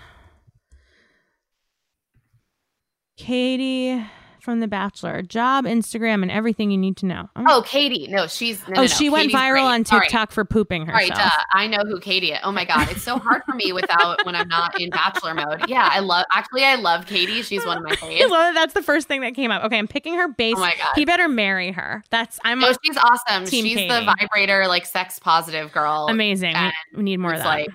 [3.18, 4.04] Katie
[4.42, 7.30] from The Bachelor, job, Instagram, and everything you need to know.
[7.36, 8.06] Oh, Oh, Katie.
[8.10, 8.60] No, she's.
[8.68, 8.88] No, oh, no.
[8.88, 9.64] she went Katie's viral great.
[9.64, 9.84] on.
[9.86, 11.18] TikTok for pooping herself.
[11.18, 11.30] duh.
[11.54, 12.38] I know who Katie is.
[12.44, 15.68] Oh my god, it's so hard for me without when I'm not in bachelor mode.
[15.68, 16.26] Yeah, I love.
[16.32, 17.42] Actually, I love Katie.
[17.42, 18.30] She's one of my I faves.
[18.30, 18.54] love it.
[18.56, 19.64] That's the first thing that came up.
[19.64, 20.54] Okay, I'm picking her oh base.
[20.58, 20.92] Oh my god.
[20.94, 22.04] He better marry her.
[22.12, 23.46] That's I'm No, she's awesome.
[23.46, 23.88] Team she's Katie.
[23.90, 26.06] the vibrator, like sex positive girl.
[26.08, 26.54] amazing.
[26.56, 27.46] We, we need more of that.
[27.48, 27.70] like,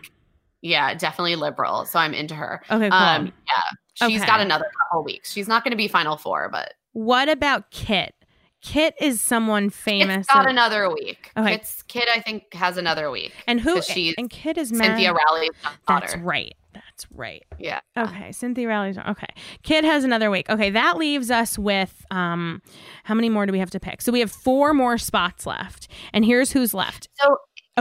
[0.63, 1.85] yeah, definitely liberal.
[1.87, 2.63] So I'm into her.
[2.71, 2.99] okay, cool.
[2.99, 4.27] Um, yeah, she's Okay.
[4.27, 5.33] got another couple weeks.
[5.33, 8.15] She's not going to be final four, but what about Kit?
[8.63, 10.27] Kit is someone famous.
[10.27, 11.31] it's got another week.
[11.37, 11.55] Okay.
[11.55, 13.33] It's Kit, I think, has another week.
[13.47, 13.81] and who?
[13.81, 15.15] she's and Kit is Cynthia.
[15.15, 15.51] Rowley's
[15.89, 16.55] That's right.
[16.75, 17.43] That's right.
[17.59, 17.81] Yeah.
[17.97, 19.27] Okay, Cynthia Rowley's okay.
[19.63, 20.49] Kit has another week.
[20.51, 22.61] Okay, that leaves us with um
[23.05, 24.03] how many more do we have to pick?
[24.03, 25.89] So we have four more spots left.
[26.13, 27.09] And here's who's left.
[27.15, 27.39] So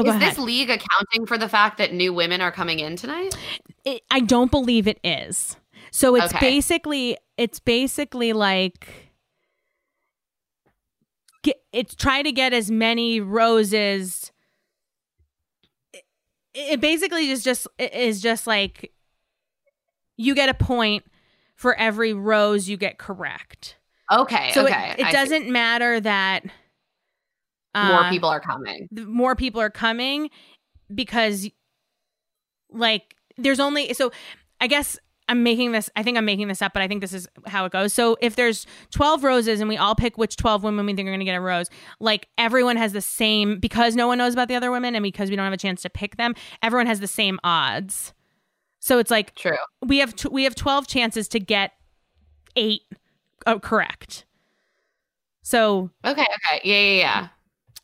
[0.08, 3.36] Oh, is this league accounting for the fact that new women are coming in tonight?
[3.86, 5.58] It, I don't believe it is.
[5.92, 6.40] So it's Okay.
[6.40, 9.10] basically it's basically like
[11.42, 14.32] get, it's try to get as many roses
[15.94, 16.04] it,
[16.54, 18.92] it basically is just is just like
[20.18, 21.06] you get a point
[21.56, 23.78] for every rose you get correct.
[24.12, 24.52] Okay.
[24.54, 24.96] So okay.
[24.98, 26.44] it, it doesn't matter that
[27.76, 28.88] More uh, people are coming.
[28.92, 30.30] more people are coming
[30.94, 31.48] because
[32.72, 34.12] like there's only so
[34.60, 34.98] I guess
[35.28, 37.66] I'm making this I think I'm making this up, but I think this is how
[37.66, 37.94] it goes.
[37.94, 41.12] So if there's 12 roses and we all pick which 12 women we think are
[41.12, 44.48] going to get a rose, like everyone has the same because no one knows about
[44.48, 47.00] the other women and because we don't have a chance to pick them, everyone has
[47.00, 48.14] the same odds.
[48.80, 49.58] So it's like True.
[49.86, 51.74] we have t- we have 12 chances to get
[52.56, 52.82] 8
[53.46, 54.26] oh, correct.
[55.44, 56.22] So Okay.
[56.22, 56.62] Okay.
[56.64, 56.82] Yeah.
[56.82, 56.98] Yeah.
[56.98, 57.28] Yeah.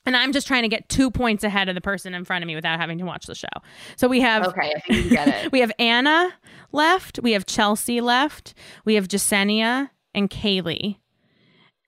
[0.05, 2.47] And I'm just trying to get 2 points ahead of the person in front of
[2.47, 3.47] me without having to watch the show.
[3.95, 4.73] So we have Okay.
[4.75, 5.51] I think you get it.
[5.51, 6.33] we have Anna
[6.71, 7.19] left.
[7.23, 8.53] We have Chelsea left.
[8.85, 10.97] We have Jessenia and Kaylee.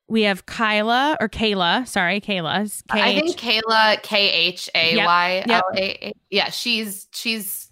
[0.10, 1.86] We have Kyla or Kayla.
[1.88, 2.82] Sorry, Kayla.
[2.90, 6.14] I think Kayla K H A Y L A.
[6.30, 7.70] Yeah, she's she's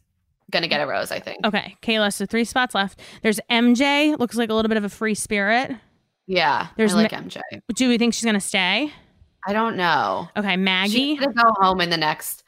[0.52, 1.12] gonna get a rose.
[1.12, 1.46] I think.
[1.46, 2.12] Okay, Kayla.
[2.14, 3.00] So three spots left.
[3.24, 4.20] There's MJ.
[4.20, 5.72] Looks like a little bit of a free spirit.
[6.28, 7.40] Yeah, There's I like Ma- MJ.
[7.74, 8.92] Do we think she's gonna stay?
[9.48, 10.30] I don't know.
[10.36, 11.16] Okay, Maggie.
[11.16, 12.44] She's gonna go home in the next.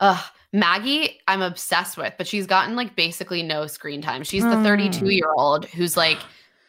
[0.00, 0.22] Ugh,
[0.52, 4.22] Maggie, I'm obsessed with, but she's gotten like basically no screen time.
[4.24, 4.62] She's the Mm.
[4.62, 6.18] 32 year old who's like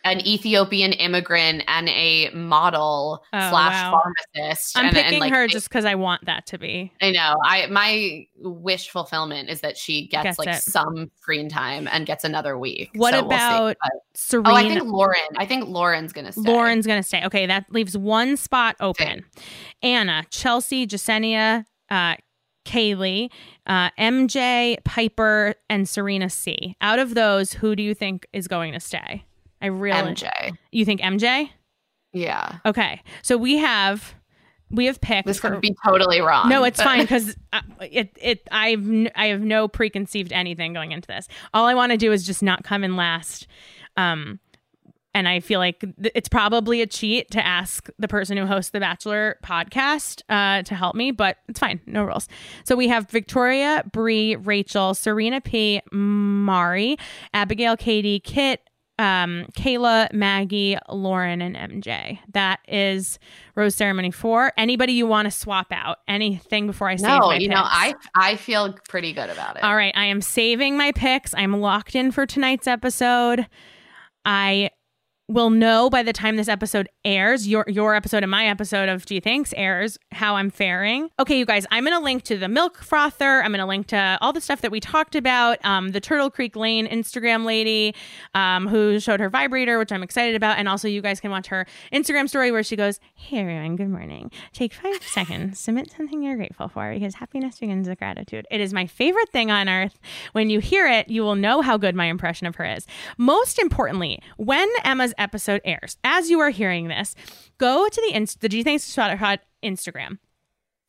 [0.05, 3.99] an Ethiopian immigrant and a model Oh, slash wow.
[4.35, 4.77] pharmacist.
[4.77, 6.93] I'm and, picking and, like, her just because I want that to be.
[7.01, 7.35] I know.
[7.43, 10.61] I my wish fulfillment is that she gets, Gets like it.
[10.63, 12.91] some screen time and gets another week.
[12.95, 14.49] What So we'll about But- Serena.
[14.51, 15.19] oh, I think Lauren.
[15.37, 16.41] I think Lauren's gonna stay.
[16.49, 17.25] Lauren's gonna stay.
[17.25, 19.25] Okay, that leaves one spot open.
[19.81, 22.15] Anna, Chelsea, Jessenia, uh,
[22.65, 23.29] Kaylee,
[23.67, 26.75] uh, MJ, Piper, and Serena C.
[26.81, 29.23] Out of those, who do you think is going to stay?
[29.65, 30.57] I really MJ.
[30.71, 31.49] You think MJ?
[32.13, 34.15] Yeah, Okay, so we have
[34.71, 35.27] we have picked.
[35.27, 36.49] this for- could be totally wrong.
[36.49, 37.35] no, it's but- fine because
[37.81, 41.27] it it I've I have no preconceived anything going into this.
[41.53, 43.47] All I want to do is just not come in last.
[43.97, 44.39] Um,
[45.13, 48.71] and I feel like th- it's probably a cheat to ask the person who hosts
[48.71, 52.27] the Bachelor podcast uh, to help me, but it's fine, no rules.
[52.65, 56.97] So we have Victoria, Bree, Rachel, Serena P, Mari,
[57.33, 58.59] Abigail, Katie, Kit,
[58.97, 62.19] um, Kayla, Maggie, Lauren, and MJ.
[62.33, 63.19] That is
[63.55, 64.53] Rose Ceremony four.
[64.57, 65.99] Anybody you want to swap out?
[66.07, 67.63] Anything before I save No, my you know.
[67.63, 69.63] I I feel pretty good about it.
[69.63, 71.33] All right, I am saving my picks.
[71.33, 73.47] I'm locked in for tonight's episode.
[74.23, 74.71] I
[75.27, 79.05] will know by the time this episode airs, your your episode and my episode of
[79.05, 81.09] Gee Thanks airs, how I'm faring.
[81.19, 83.41] Okay, you guys, I'm gonna link to the milk frother.
[83.41, 85.63] I'm gonna link to all the stuff that we talked about.
[85.65, 87.95] Um, the Turtle Creek Lane Instagram lady,
[88.35, 91.47] um, who showed her vibrator, which I'm excited about, and also you guys can watch
[91.47, 94.29] her Instagram story where she goes, "Hey everyone, good morning.
[94.53, 98.45] Take five seconds, submit something you're grateful for because happiness begins with gratitude.
[98.51, 99.99] It is my favorite thing on earth.
[100.33, 102.85] When you hear it, you will know how good my impression of her is.
[103.17, 107.15] Most importantly, when Emma's episode airs, as you are hearing this,
[107.57, 110.19] go to the inst- the Gee Thanks Shot Hot Instagram.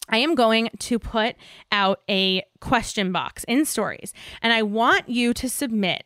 [0.09, 1.35] I am going to put
[1.73, 4.13] out a question box in stories,
[4.43, 6.05] and I want you to submit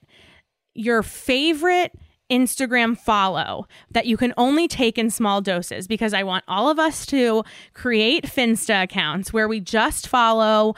[0.74, 1.92] your favorite
[2.30, 6.78] Instagram follow that you can only take in small doses because I want all of
[6.78, 7.42] us to
[7.74, 10.76] create Finsta accounts where we just follow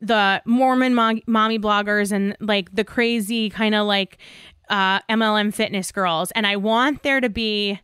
[0.00, 4.18] the Mormon mo- mommy bloggers and like the crazy kind of like
[4.68, 6.30] uh, MLM fitness girls.
[6.32, 7.80] And I want there to be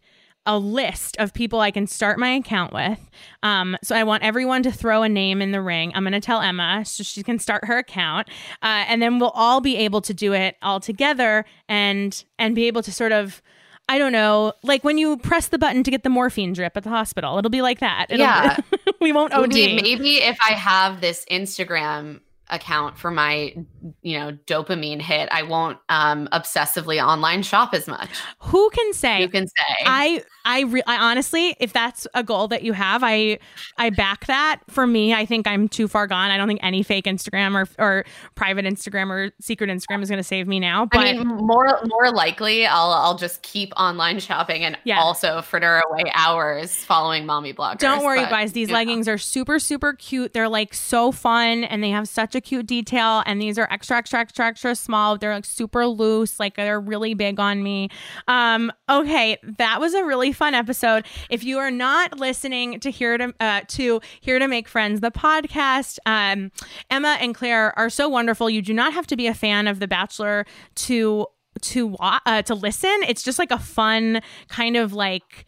[0.46, 2.98] a list of people I can start my account with.
[3.42, 5.92] Um, so I want everyone to throw a name in the ring.
[5.94, 8.28] I'm going to tell Emma so she can start her account,
[8.62, 12.66] uh, and then we'll all be able to do it all together and and be
[12.66, 13.42] able to sort of.
[13.88, 16.84] I don't know, like when you press the button to get the morphine drip at
[16.84, 18.06] the hospital, it'll be like that.
[18.08, 18.56] It'll- Yeah.
[19.00, 19.48] we won't OD.
[19.52, 22.20] Maybe, maybe if I have this Instagram
[22.50, 23.54] account for my,
[24.02, 28.10] you know, dopamine hit, I won't um obsessively online shop as much.
[28.40, 29.20] Who can say?
[29.20, 29.74] You can say.
[29.86, 33.38] I I, re- I honestly, if that's a goal that you have, I
[33.76, 34.60] I back that.
[34.68, 36.30] For me, I think I'm too far gone.
[36.30, 40.18] I don't think any fake Instagram or or private Instagram or secret Instagram is going
[40.18, 40.86] to save me now.
[40.86, 45.00] But I mean, more more likely, I'll I'll just keep online shopping and Yeah.
[45.00, 47.78] also fritter away hours following mommy bloggers.
[47.78, 48.52] Don't worry, but, guys.
[48.52, 48.78] These you know.
[48.78, 50.32] leggings are super, super cute.
[50.32, 53.22] They're like so fun and they have such a cute detail.
[53.26, 55.18] And these are extra, extra, extra, extra small.
[55.18, 56.40] They're like super loose.
[56.40, 57.88] Like they're really big on me.
[58.28, 61.06] Um, okay, that was a really fun episode.
[61.28, 65.10] If you are not listening to here to uh, to here to make friends, the
[65.10, 66.50] podcast, um,
[66.90, 68.50] Emma and Claire are so wonderful.
[68.50, 71.26] You do not have to be a fan of The Bachelor to
[71.62, 72.96] to uh, to listen.
[73.06, 75.46] It's just like a fun kind of like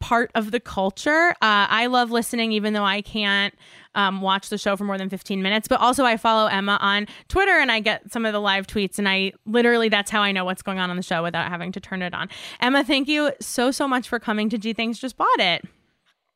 [0.00, 1.30] part of the culture.
[1.42, 3.54] Uh, I love listening, even though I can't
[3.94, 5.68] um, watch the show for more than 15 minutes.
[5.68, 8.98] But also, I follow Emma on Twitter and I get some of the live tweets.
[8.98, 11.72] And I literally, that's how I know what's going on on the show without having
[11.72, 12.28] to turn it on.
[12.60, 15.64] Emma, thank you so, so much for coming to Gee Thanks Just Bought It.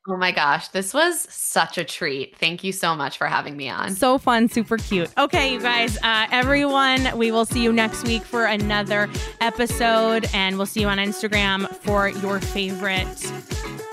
[0.07, 2.36] Oh my gosh, this was such a treat.
[2.36, 3.94] Thank you so much for having me on.
[3.94, 5.11] So fun, super cute.
[5.16, 9.09] Okay, you guys, uh, everyone, we will see you next week for another
[9.40, 13.32] episode, and we'll see you on Instagram for your favorite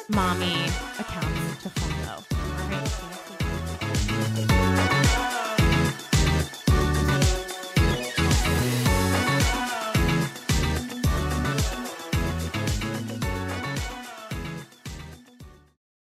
[0.10, 0.66] mommy
[1.00, 1.31] account.